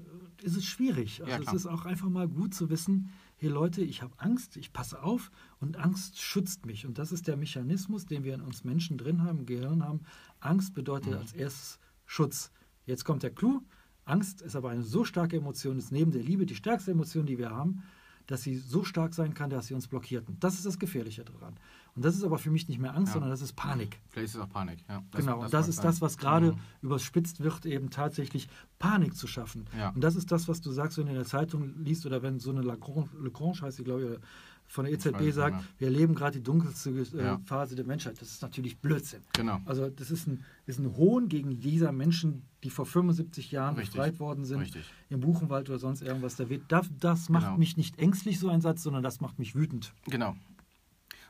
ist 0.44 0.58
es 0.58 0.66
schwierig. 0.66 1.22
Also 1.22 1.44
ja, 1.44 1.48
es 1.48 1.54
ist 1.54 1.66
auch 1.66 1.86
einfach 1.86 2.10
mal 2.10 2.28
gut 2.28 2.54
zu 2.54 2.70
wissen, 2.70 3.10
hey 3.38 3.50
Leute, 3.50 3.82
ich 3.82 4.02
habe 4.02 4.14
Angst, 4.18 4.58
ich 4.58 4.74
passe 4.74 5.02
auf 5.02 5.32
und 5.60 5.78
Angst 5.78 6.20
schützt 6.20 6.66
mich. 6.66 6.86
Und 6.86 6.98
das 6.98 7.12
ist 7.12 7.28
der 7.28 7.38
Mechanismus, 7.38 8.06
den 8.06 8.24
wir 8.24 8.34
in 8.34 8.42
uns 8.42 8.64
Menschen 8.64 8.98
drin 8.98 9.24
haben, 9.24 9.40
im 9.40 9.46
Gehirn 9.46 9.84
haben. 9.84 10.02
Angst 10.40 10.74
bedeutet 10.74 11.12
mhm. 11.12 11.18
als 11.20 11.34
erstes 11.34 11.80
Schutz. 12.06 12.52
Jetzt 12.86 13.06
kommt 13.06 13.24
der 13.24 13.32
Clou. 13.32 13.62
Angst 14.10 14.42
ist 14.42 14.56
aber 14.56 14.70
eine 14.70 14.84
so 14.84 15.06
starke 15.06 15.38
Emotion, 15.38 15.78
ist 15.78 15.92
neben 15.92 16.12
der 16.12 16.24
Liebe 16.24 16.46
die 16.46 16.56
stärkste 16.56 16.92
Emotion, 16.92 17.26
die 17.26 17.38
wir 17.38 17.52
haben, 17.52 17.84
dass 18.28 18.44
sie 18.44 18.58
so 18.58 18.84
stark 18.84 19.14
sein 19.14 19.34
kann, 19.34 19.50
dass 19.50 19.68
sie 19.68 19.74
uns 19.74 19.88
blockiert. 19.88 20.28
Und 20.28 20.44
das 20.44 20.54
ist 20.56 20.66
das 20.66 20.78
Gefährliche 20.78 21.24
daran. 21.24 21.56
Und 21.96 22.06
das 22.06 22.16
ist 22.16 22.24
aber 22.24 22.38
für 22.38 22.52
mich 22.52 22.68
nicht 22.68 22.80
mehr 22.80 22.96
Angst, 22.96 23.10
ja. 23.10 23.14
sondern 23.14 23.32
das 23.32 23.42
ist 23.42 23.54
Panik. 23.54 24.00
Vielleicht 24.10 24.30
ist 24.30 24.36
es 24.36 24.42
auch 24.42 24.50
Panik, 24.50 24.80
ja. 24.88 25.04
Das, 25.12 25.26
genau, 25.26 25.42
und 25.42 25.54
das, 25.54 25.68
ist 25.68 25.84
das, 25.84 26.00
was 26.02 26.18
gerade 26.18 26.52
mhm. 26.52 26.60
überspitzt 26.82 27.42
wird, 27.42 27.66
eben 27.66 27.90
tatsächlich 27.90 28.48
Panik 28.78 29.16
zu 29.16 29.26
schaffen. 29.26 29.66
Ja. 29.78 29.90
Und 29.90 30.04
das 30.04 30.16
ist 30.16 30.32
das, 30.32 30.48
was 30.48 30.62
du 30.62 30.72
sagst, 30.72 30.98
wenn 30.98 31.06
du 31.06 31.12
in 31.12 31.18
der 31.18 31.26
Zeitung 31.26 31.74
liest 31.84 32.06
oder 32.06 32.22
wenn 32.22 32.40
so 32.40 32.52
eine 32.52 32.62
Lagrange, 32.62 33.10
Lagrange 33.20 33.62
heißt 33.62 33.78
sie, 33.78 33.84
glaube 33.84 34.04
ich, 34.04 34.20
von 34.70 34.86
der 34.86 34.94
EZB 34.94 35.32
sagt, 35.32 35.62
ja. 35.62 35.68
wir 35.80 35.88
erleben 35.88 36.14
gerade 36.14 36.38
die 36.38 36.44
dunkelste 36.44 36.92
äh, 36.92 37.18
ja. 37.18 37.42
Phase 37.44 37.76
der 37.76 37.86
Menschheit. 37.86 38.22
Das 38.22 38.30
ist 38.30 38.44
natürlich 38.44 38.78
Blödsinn. 38.78 39.24
Genau. 39.34 39.60
Also 39.66 39.90
das 39.90 40.12
ist 40.12 40.28
ein, 40.28 40.46
ist 40.68 40.80
ein 40.80 40.96
Hohn 40.96 41.28
gegen 41.28 41.60
dieser 41.60 41.92
Menschen, 41.92 42.44
die 42.64 42.70
vor 42.70 42.86
75 42.86 43.52
Jahren 43.52 43.76
Richtig. 43.76 43.96
befreit 43.96 44.20
worden 44.20 44.46
sind, 44.46 44.60
Richtig. 44.60 44.86
im 45.10 45.22
Buchenwald 45.22 45.70
oder 45.70 45.80
sonst 45.80 46.04
irgendwas. 46.04 46.36
Da 46.36 46.50
wird, 46.50 46.64
das, 46.68 46.88
das 47.00 47.30
macht 47.30 47.46
genau. 47.46 47.58
mich 47.58 47.78
nicht 47.78 47.98
ängstlich, 47.98 48.40
so 48.40 48.48
ein 48.50 48.62
Satz, 48.62 48.84
sondern 48.84 49.02
das 49.02 49.22
macht 49.22 49.40
mich 49.40 49.56
wütend. 49.56 49.92
Genau. 50.06 50.36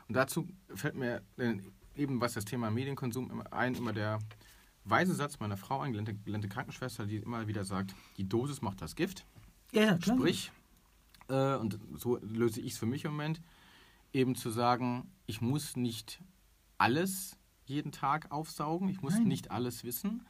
Und 0.06 0.14
dazu 0.14 0.46
fällt 0.74 0.96
mir 0.96 1.22
äh, 1.38 1.54
eben, 1.96 2.20
was 2.20 2.34
das 2.34 2.44
Thema 2.44 2.70
Medienkonsum 2.70 3.42
ein, 3.50 3.74
immer 3.74 3.94
der 3.94 4.18
weise 4.84 5.14
Satz 5.14 5.40
meiner 5.40 5.56
Frau, 5.56 5.80
eine 5.80 6.02
gelernte 6.02 6.48
Krankenschwester, 6.48 7.06
die 7.06 7.16
immer 7.16 7.46
wieder 7.46 7.64
sagt, 7.64 7.94
die 8.18 8.28
Dosis 8.28 8.60
macht 8.60 8.82
das 8.82 8.96
Gift. 8.96 9.24
Ja, 9.72 9.96
klar. 9.96 10.18
Sprich, 10.18 10.52
äh, 11.30 11.56
und 11.56 11.78
so 11.94 12.18
löse 12.18 12.60
ich 12.60 12.72
es 12.72 12.78
für 12.78 12.86
mich 12.86 13.04
im 13.04 13.12
Moment, 13.12 13.40
eben 14.12 14.34
zu 14.34 14.50
sagen, 14.50 15.10
ich 15.26 15.40
muss 15.40 15.76
nicht 15.76 16.20
alles 16.78 17.36
jeden 17.64 17.92
Tag 17.92 18.30
aufsaugen, 18.32 18.88
ich 18.88 19.00
muss 19.00 19.14
Nein. 19.14 19.28
nicht 19.28 19.50
alles 19.50 19.84
wissen. 19.84 20.26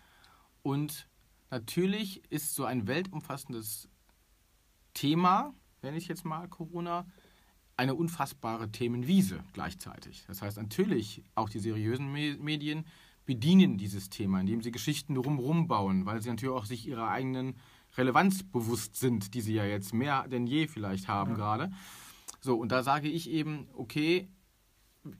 Und 0.63 1.09
natürlich 1.51 2.23
ist 2.31 2.55
so 2.55 2.65
ein 2.65 2.87
weltumfassendes 2.87 3.89
Thema, 4.93 5.55
wenn 5.81 5.95
ich 5.95 6.09
jetzt 6.09 6.25
mal 6.25 6.49
Corona, 6.49 7.07
eine 7.77 7.95
unfassbare 7.95 8.71
Themenwiese 8.71 9.43
gleichzeitig. 9.55 10.25
Das 10.27 10.43
heißt, 10.43 10.59
natürlich 10.59 11.25
auch 11.35 11.49
die 11.49 11.61
seriösen 11.61 12.13
Medien 12.13 12.85
bedienen 13.25 13.79
dieses 13.79 14.11
Thema, 14.11 14.41
indem 14.41 14.61
sie 14.61 14.71
Geschichten 14.71 15.15
drumherum 15.15 15.67
bauen, 15.67 16.05
weil 16.05 16.21
sie 16.21 16.29
natürlich 16.29 16.55
auch 16.55 16.67
sich 16.67 16.87
ihrer 16.87 17.09
eigenen 17.09 17.57
Relevanz 17.97 18.43
bewusst 18.43 18.97
sind, 18.97 19.35
die 19.35 19.41
sie 19.41 19.55
ja 19.55 19.65
jetzt 19.65 19.93
mehr 19.93 20.29
denn 20.29 20.47
je 20.47 20.67
vielleicht 20.67 21.09
haben 21.09 21.33
ja. 21.33 21.37
gerade. 21.37 21.73
So, 22.41 22.57
und 22.57 22.73
da 22.73 22.83
sage 22.83 23.09
ich 23.09 23.29
eben, 23.31 23.69
okay, 23.75 24.29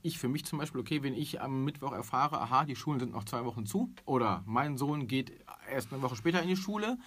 ich 0.03 0.19
für 0.19 0.29
mich 0.29 0.45
zum 0.45 0.59
Beispiel, 0.59 0.81
okay, 0.81 1.03
wenn 1.03 1.15
ich 1.15 1.41
am 1.41 1.65
Mittwoch 1.65 1.93
erfahre, 1.93 2.41
aha, 2.41 2.65
die 2.65 2.77
Schulen 2.77 3.01
sind 3.01 3.13
noch 3.13 3.25
zwei 3.25 3.45
Wochen 3.45 3.67
zu 3.67 3.93
oder 4.05 4.43
mein 4.47 4.77
Sohn 4.77 5.07
geht 5.07 5.33
erst 5.71 5.93
eine 5.93 6.03
Woche 6.03 6.17
später 6.17 6.43
in 6.43 6.49
die 6.49 6.57
Schule 6.57 6.99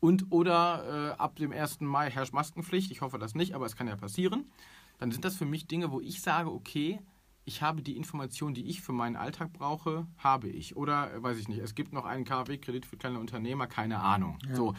und 0.00 0.26
oder 0.30 1.12
äh, 1.12 1.20
ab 1.20 1.36
dem 1.36 1.52
1. 1.52 1.80
Mai 1.80 2.10
herrscht 2.10 2.32
Maskenpflicht, 2.32 2.90
ich 2.90 3.00
hoffe 3.00 3.18
das 3.18 3.34
nicht, 3.34 3.54
aber 3.54 3.66
es 3.66 3.76
kann 3.76 3.88
ja 3.88 3.96
passieren, 3.96 4.50
dann 4.98 5.12
sind 5.12 5.24
das 5.24 5.36
für 5.36 5.46
mich 5.46 5.66
Dinge, 5.66 5.90
wo 5.90 6.00
ich 6.00 6.20
sage, 6.20 6.50
okay, 6.50 7.00
ich 7.44 7.62
habe 7.62 7.82
die 7.82 7.96
Informationen, 7.96 8.54
die 8.54 8.66
ich 8.66 8.80
für 8.80 8.92
meinen 8.92 9.16
Alltag 9.16 9.52
brauche, 9.52 10.06
habe 10.18 10.48
ich. 10.48 10.76
Oder, 10.76 11.14
äh, 11.14 11.22
weiß 11.22 11.38
ich 11.38 11.48
nicht, 11.48 11.58
es 11.58 11.74
gibt 11.74 11.92
noch 11.92 12.04
einen 12.04 12.24
KfW-Kredit 12.24 12.86
für 12.86 12.96
kleine 12.96 13.18
Unternehmer, 13.18 13.66
keine 13.66 14.00
Ahnung. 14.00 14.38
Ja. 14.48 14.54
So. 14.54 14.74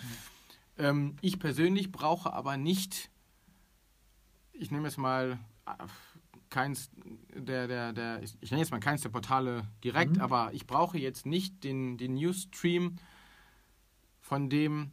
Ähm, 0.78 1.16
ich 1.22 1.40
persönlich 1.40 1.92
brauche 1.92 2.34
aber 2.34 2.58
nicht, 2.58 3.10
ich 4.54 4.72
nehme 4.72 4.88
jetzt 4.88 4.98
mal 4.98 5.40
äh, 5.66 5.72
keins 6.50 6.92
der, 7.36 7.68
der, 7.68 7.94
der 7.94 8.24
ich, 8.24 8.38
ich 8.42 8.52
nenne 8.52 8.62
jetzt 8.62 8.72
mal 8.72 8.80
keins 8.80 9.02
der 9.02 9.10
Portale 9.10 9.68
direkt, 9.84 10.18
mhm. 10.18 10.22
aber 10.22 10.54
ich 10.54 10.68
brauche 10.68 10.98
jetzt 10.98 11.26
nicht 11.26 11.64
den, 11.64 11.98
den 11.98 12.14
Newsstream, 12.16 12.98
von 14.20 14.50
dem 14.50 14.92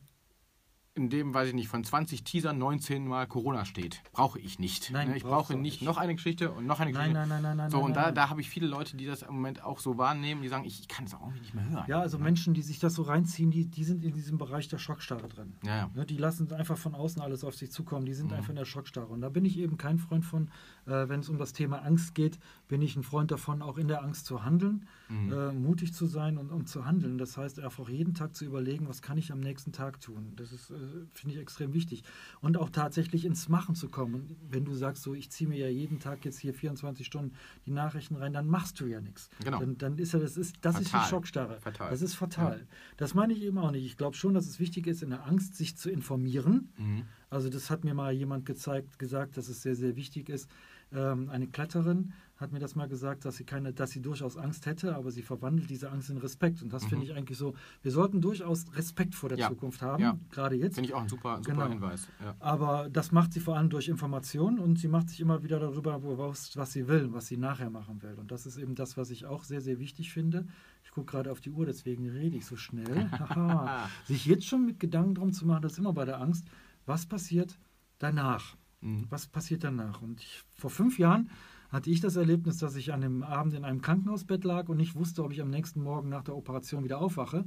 in 0.98 1.08
dem, 1.08 1.32
weiß 1.32 1.48
ich 1.48 1.54
nicht, 1.54 1.68
von 1.68 1.84
20 1.84 2.24
Teasern 2.24 2.58
19 2.58 3.06
Mal 3.06 3.26
Corona 3.26 3.64
steht. 3.64 4.02
Brauche 4.12 4.38
ich 4.40 4.58
nicht. 4.58 4.90
Nein, 4.90 5.10
ne, 5.10 5.16
ich 5.16 5.22
brauche 5.22 5.54
nicht 5.54 5.80
noch 5.80 5.96
eine 5.96 6.14
Geschichte 6.14 6.50
und 6.50 6.66
noch 6.66 6.80
eine 6.80 6.92
Geschichte. 6.92 7.12
Nein, 7.12 7.28
nein, 7.28 7.42
nein, 7.42 7.56
nein. 7.56 7.70
So, 7.70 7.80
und 7.80 7.94
da, 7.94 8.10
da 8.10 8.28
habe 8.28 8.40
ich 8.40 8.50
viele 8.50 8.66
Leute, 8.66 8.96
die 8.96 9.06
das 9.06 9.22
im 9.22 9.34
Moment 9.34 9.62
auch 9.62 9.78
so 9.78 9.96
wahrnehmen, 9.96 10.42
die 10.42 10.48
sagen, 10.48 10.64
ich, 10.64 10.80
ich 10.80 10.88
kann 10.88 11.04
es 11.04 11.14
auch 11.14 11.32
nicht 11.40 11.54
mehr 11.54 11.68
hören. 11.70 11.84
Ja, 11.86 12.00
also 12.00 12.18
Menschen, 12.18 12.52
die 12.52 12.62
sich 12.62 12.80
das 12.80 12.94
so 12.94 13.02
reinziehen, 13.02 13.50
die, 13.50 13.66
die 13.66 13.84
sind 13.84 14.04
in 14.04 14.12
diesem 14.12 14.38
Bereich 14.38 14.68
der 14.68 14.78
Schockstarre 14.78 15.28
drin. 15.28 15.54
Ja, 15.64 15.76
ja. 15.76 15.90
Ne, 15.94 16.04
die 16.04 16.16
lassen 16.16 16.52
einfach 16.52 16.76
von 16.76 16.94
außen 16.94 17.22
alles 17.22 17.44
auf 17.44 17.54
sich 17.54 17.70
zukommen. 17.70 18.04
Die 18.04 18.14
sind 18.14 18.32
mhm. 18.32 18.38
einfach 18.38 18.50
in 18.50 18.56
der 18.56 18.64
Schockstarre. 18.64 19.06
Und 19.06 19.20
da 19.20 19.28
bin 19.28 19.44
ich 19.44 19.58
eben 19.58 19.76
kein 19.76 19.98
Freund 19.98 20.24
von, 20.24 20.50
äh, 20.86 21.08
wenn 21.08 21.20
es 21.20 21.28
um 21.28 21.38
das 21.38 21.52
Thema 21.52 21.82
Angst 21.82 22.14
geht, 22.14 22.38
bin 22.66 22.82
ich 22.82 22.96
ein 22.96 23.04
Freund 23.04 23.30
davon, 23.30 23.62
auch 23.62 23.78
in 23.78 23.86
der 23.86 24.02
Angst 24.02 24.26
zu 24.26 24.44
handeln, 24.44 24.86
mhm. 25.08 25.32
äh, 25.32 25.52
mutig 25.52 25.92
zu 25.94 26.06
sein 26.06 26.38
und 26.38 26.50
um 26.50 26.66
zu 26.66 26.84
handeln. 26.84 27.18
Das 27.18 27.36
heißt, 27.36 27.60
einfach 27.60 27.88
jeden 27.88 28.14
Tag 28.14 28.34
zu 28.34 28.44
überlegen, 28.44 28.88
was 28.88 29.02
kann 29.02 29.18
ich 29.18 29.32
am 29.32 29.40
nächsten 29.40 29.72
Tag 29.72 30.00
tun. 30.00 30.32
Das 30.36 30.52
ist, 30.52 30.70
äh, 30.70 30.74
finde 31.12 31.34
ich, 31.34 31.40
extrem 31.40 31.74
wichtig. 31.74 32.02
Und 32.40 32.56
auch 32.56 32.70
tatsächlich 32.70 33.24
ins 33.24 33.48
Machen 33.48 33.74
zu 33.74 33.88
kommen. 33.88 34.14
Und 34.14 34.36
wenn 34.50 34.64
du 34.64 34.74
sagst, 34.74 35.02
so, 35.02 35.14
ich 35.14 35.30
ziehe 35.30 35.48
mir 35.48 35.58
ja 35.58 35.68
jeden 35.68 35.98
Tag 35.98 36.24
jetzt 36.24 36.38
hier 36.38 36.54
24 36.54 37.06
Stunden 37.06 37.34
die 37.66 37.72
Nachrichten 37.72 38.16
rein, 38.16 38.32
dann 38.32 38.48
machst 38.48 38.80
du 38.80 38.86
ja 38.86 39.00
nichts. 39.00 39.28
Genau. 39.44 39.60
Dann, 39.60 39.78
dann 39.78 39.98
ist 39.98 40.12
ja, 40.12 40.18
das 40.18 40.36
ist, 40.36 40.56
das 40.62 40.80
ist 40.80 40.92
die 40.92 41.08
Schockstarre. 41.08 41.60
Fatal. 41.60 41.90
Das 41.90 42.02
ist 42.02 42.14
fatal. 42.14 42.58
Ja. 42.58 42.66
Das 42.96 43.14
meine 43.14 43.32
ich 43.32 43.42
eben 43.42 43.58
auch 43.58 43.70
nicht. 43.70 43.84
Ich 43.84 43.96
glaube 43.96 44.16
schon, 44.16 44.34
dass 44.34 44.46
es 44.46 44.58
wichtig 44.60 44.86
ist, 44.86 45.02
in 45.02 45.10
der 45.10 45.26
Angst 45.26 45.56
sich 45.56 45.76
zu 45.76 45.90
informieren. 45.90 46.72
Mhm. 46.76 47.04
Also 47.30 47.48
das 47.48 47.70
hat 47.70 47.84
mir 47.84 47.94
mal 47.94 48.12
jemand 48.12 48.46
gezeigt, 48.46 48.98
gesagt, 48.98 49.36
dass 49.36 49.48
es 49.48 49.62
sehr, 49.62 49.74
sehr 49.74 49.96
wichtig 49.96 50.28
ist. 50.28 50.48
Ähm, 50.92 51.28
eine 51.28 51.46
Kletterin 51.46 52.12
hat 52.38 52.52
mir 52.52 52.60
das 52.60 52.76
mal 52.76 52.88
gesagt, 52.88 53.24
dass 53.24 53.36
sie 53.36 53.44
keine, 53.44 53.72
dass 53.72 53.90
sie 53.90 54.00
durchaus 54.00 54.36
Angst 54.36 54.64
hätte, 54.66 54.94
aber 54.94 55.10
sie 55.10 55.22
verwandelt 55.22 55.68
diese 55.68 55.90
Angst 55.90 56.08
in 56.08 56.18
Respekt. 56.18 56.62
Und 56.62 56.72
das 56.72 56.84
mhm. 56.84 56.88
finde 56.88 57.04
ich 57.04 57.14
eigentlich 57.14 57.36
so. 57.36 57.54
Wir 57.82 57.90
sollten 57.90 58.20
durchaus 58.20 58.64
Respekt 58.74 59.14
vor 59.14 59.28
der 59.28 59.38
ja. 59.38 59.48
Zukunft 59.48 59.82
haben, 59.82 60.02
ja. 60.02 60.18
gerade 60.30 60.54
jetzt. 60.54 60.76
Finde 60.76 60.88
ich 60.88 60.94
auch 60.94 61.02
ein 61.02 61.08
super, 61.08 61.38
super 61.38 61.50
genau. 61.50 61.68
Hinweis. 61.68 62.08
Ja. 62.22 62.36
Aber 62.38 62.88
das 62.90 63.12
macht 63.12 63.32
sie 63.32 63.40
vor 63.40 63.56
allem 63.56 63.70
durch 63.70 63.88
Information 63.88 64.58
und 64.58 64.78
sie 64.78 64.88
macht 64.88 65.10
sich 65.10 65.20
immer 65.20 65.42
wieder 65.42 65.58
darüber, 65.58 66.00
was, 66.00 66.56
was 66.56 66.72
sie 66.72 66.86
will, 66.86 67.12
was 67.12 67.26
sie 67.26 67.36
nachher 67.36 67.70
machen 67.70 68.02
will. 68.02 68.14
Und 68.14 68.30
das 68.30 68.46
ist 68.46 68.56
eben 68.56 68.74
das, 68.76 68.96
was 68.96 69.10
ich 69.10 69.26
auch 69.26 69.42
sehr, 69.42 69.60
sehr 69.60 69.80
wichtig 69.80 70.12
finde. 70.12 70.46
Ich 70.84 70.92
gucke 70.92 71.10
gerade 71.10 71.32
auf 71.32 71.40
die 71.40 71.50
Uhr, 71.50 71.66
deswegen 71.66 72.08
rede 72.08 72.36
ich 72.36 72.46
so 72.46 72.56
schnell. 72.56 73.10
sich 74.06 74.24
jetzt 74.26 74.46
schon 74.46 74.64
mit 74.64 74.80
Gedanken 74.80 75.16
drum 75.16 75.32
zu 75.32 75.44
machen, 75.44 75.62
das 75.62 75.72
ist 75.72 75.78
immer 75.78 75.92
bei 75.92 76.04
der 76.04 76.20
Angst, 76.20 76.46
was 76.88 77.06
passiert 77.06 77.58
danach? 77.98 78.56
Mhm. 78.80 79.06
Was 79.10 79.26
passiert 79.26 79.64
danach? 79.64 80.02
Und 80.02 80.20
ich, 80.20 80.42
vor 80.54 80.70
fünf 80.70 80.98
Jahren 80.98 81.30
hatte 81.68 81.90
ich 81.90 82.00
das 82.00 82.16
Erlebnis, 82.16 82.56
dass 82.58 82.76
ich 82.76 82.92
an 82.92 83.02
dem 83.02 83.22
Abend 83.22 83.54
in 83.54 83.64
einem 83.64 83.82
Krankenhausbett 83.82 84.44
lag 84.44 84.68
und 84.68 84.78
nicht 84.78 84.94
wusste, 84.94 85.22
ob 85.22 85.32
ich 85.32 85.40
am 85.40 85.50
nächsten 85.50 85.82
Morgen 85.82 86.08
nach 86.08 86.24
der 86.24 86.36
Operation 86.36 86.84
wieder 86.84 86.98
aufwache. 86.98 87.44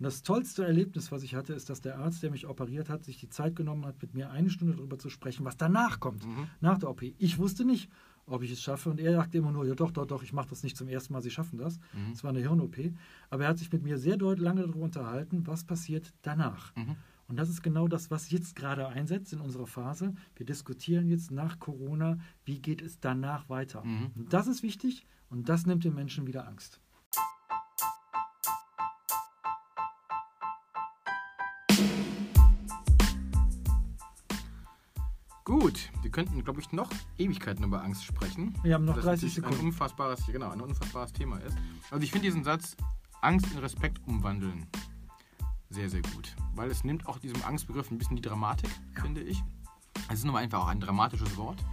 Und 0.00 0.04
das 0.04 0.22
tollste 0.22 0.64
Erlebnis, 0.64 1.12
was 1.12 1.22
ich 1.22 1.34
hatte, 1.34 1.52
ist, 1.52 1.68
dass 1.68 1.82
der 1.82 1.98
Arzt, 1.98 2.22
der 2.22 2.30
mich 2.30 2.46
operiert 2.46 2.88
hat, 2.88 3.04
sich 3.04 3.18
die 3.18 3.28
Zeit 3.28 3.54
genommen 3.54 3.84
hat, 3.84 4.00
mit 4.00 4.14
mir 4.14 4.30
eine 4.30 4.48
Stunde 4.48 4.74
darüber 4.74 4.98
zu 4.98 5.10
sprechen, 5.10 5.44
was 5.44 5.58
danach 5.58 6.00
kommt, 6.00 6.26
mhm. 6.26 6.48
nach 6.60 6.78
der 6.78 6.88
OP. 6.88 7.02
Ich 7.18 7.38
wusste 7.38 7.64
nicht, 7.64 7.90
ob 8.26 8.42
ich 8.42 8.50
es 8.50 8.62
schaffe. 8.62 8.90
Und 8.90 8.98
er 8.98 9.12
sagte 9.12 9.38
immer 9.38 9.52
nur, 9.52 9.66
ja 9.66 9.74
doch, 9.74 9.90
doch, 9.90 10.06
doch, 10.06 10.22
ich 10.22 10.32
mache 10.32 10.48
das 10.48 10.62
nicht 10.62 10.76
zum 10.76 10.88
ersten 10.88 11.12
Mal, 11.12 11.20
Sie 11.20 11.30
schaffen 11.30 11.58
das. 11.58 11.78
Mhm. 11.92 12.12
Das 12.12 12.24
war 12.24 12.30
eine 12.30 12.40
Hirn-OP. 12.40 12.76
Aber 13.28 13.44
er 13.44 13.50
hat 13.50 13.58
sich 13.58 13.70
mit 13.70 13.82
mir 13.82 13.98
sehr 13.98 14.16
deutlich 14.16 14.44
lange 14.44 14.62
darüber 14.62 14.80
unterhalten, 14.80 15.46
was 15.46 15.64
passiert 15.64 16.14
danach. 16.22 16.74
Mhm. 16.76 16.96
Und 17.30 17.36
das 17.36 17.48
ist 17.48 17.62
genau 17.62 17.86
das, 17.86 18.10
was 18.10 18.32
jetzt 18.32 18.56
gerade 18.56 18.88
einsetzt 18.88 19.32
in 19.32 19.40
unserer 19.40 19.68
Phase. 19.68 20.14
Wir 20.34 20.44
diskutieren 20.44 21.06
jetzt 21.06 21.30
nach 21.30 21.60
Corona, 21.60 22.18
wie 22.44 22.58
geht 22.58 22.82
es 22.82 22.98
danach 22.98 23.48
weiter. 23.48 23.84
Mhm. 23.84 24.10
Und 24.16 24.32
das 24.32 24.48
ist 24.48 24.64
wichtig 24.64 25.06
und 25.28 25.48
das 25.48 25.64
nimmt 25.64 25.84
den 25.84 25.94
Menschen 25.94 26.26
wieder 26.26 26.48
Angst. 26.48 26.80
Gut, 35.44 35.90
wir 36.02 36.10
könnten, 36.10 36.42
glaube 36.42 36.60
ich, 36.60 36.72
noch 36.72 36.90
Ewigkeiten 37.16 37.62
über 37.62 37.84
Angst 37.84 38.04
sprechen. 38.04 38.58
Wir 38.64 38.74
haben 38.74 38.84
noch 38.84 38.98
30 38.98 39.32
Sekunden. 39.32 39.60
Ein 39.60 39.66
unfassbares, 39.66 40.26
genau, 40.26 40.50
ein 40.50 40.60
unfassbares 40.60 41.12
Thema 41.12 41.38
ist. 41.38 41.56
Also 41.92 42.02
ich 42.02 42.10
finde 42.10 42.26
diesen 42.26 42.42
Satz 42.42 42.76
Angst 43.20 43.46
in 43.52 43.58
Respekt 43.58 44.00
umwandeln 44.08 44.66
sehr, 45.70 45.88
sehr 45.88 46.02
gut. 46.02 46.34
Weil 46.54 46.70
es 46.70 46.84
nimmt 46.84 47.06
auch 47.06 47.18
diesem 47.18 47.42
Angstbegriff 47.44 47.90
ein 47.90 47.98
bisschen 47.98 48.16
die 48.16 48.22
Dramatik, 48.22 48.70
ja. 48.94 49.02
finde 49.02 49.22
ich. 49.22 49.42
Es 50.08 50.18
ist 50.18 50.24
nun 50.24 50.34
mal 50.34 50.42
einfach 50.42 50.64
auch 50.64 50.68
ein 50.68 50.80
dramatisches 50.80 51.36
Wort. 51.36 51.64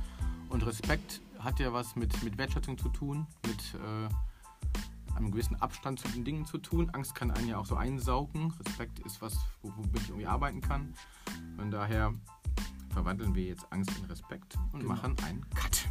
Und 0.49 0.65
Respekt 0.65 1.21
hat 1.39 1.59
ja 1.59 1.73
was 1.73 1.95
mit, 1.95 2.23
mit 2.23 2.37
Wertschätzung 2.37 2.77
zu 2.77 2.89
tun, 2.89 3.27
mit 3.45 3.75
äh, 3.75 5.15
einem 5.15 5.31
gewissen 5.31 5.55
Abstand 5.61 5.99
zu 5.99 6.07
den 6.09 6.23
Dingen 6.23 6.45
zu 6.45 6.57
tun. 6.59 6.89
Angst 6.91 7.15
kann 7.15 7.31
einen 7.31 7.47
ja 7.47 7.57
auch 7.57 7.65
so 7.65 7.75
einsaugen. 7.75 8.53
Respekt 8.65 8.99
ist 8.99 9.21
was, 9.21 9.37
womit 9.61 9.95
ich 9.95 10.09
irgendwie 10.09 10.27
arbeiten 10.27 10.61
kann. 10.61 10.93
Von 11.57 11.71
daher 11.71 12.13
verwandeln 12.91 13.35
wir 13.35 13.43
jetzt 13.43 13.71
Angst 13.71 13.91
in 13.97 14.05
Respekt 14.05 14.55
und 14.71 14.81
genau. 14.81 14.93
machen 14.93 15.15
einen 15.25 15.47
Cut. 15.51 15.89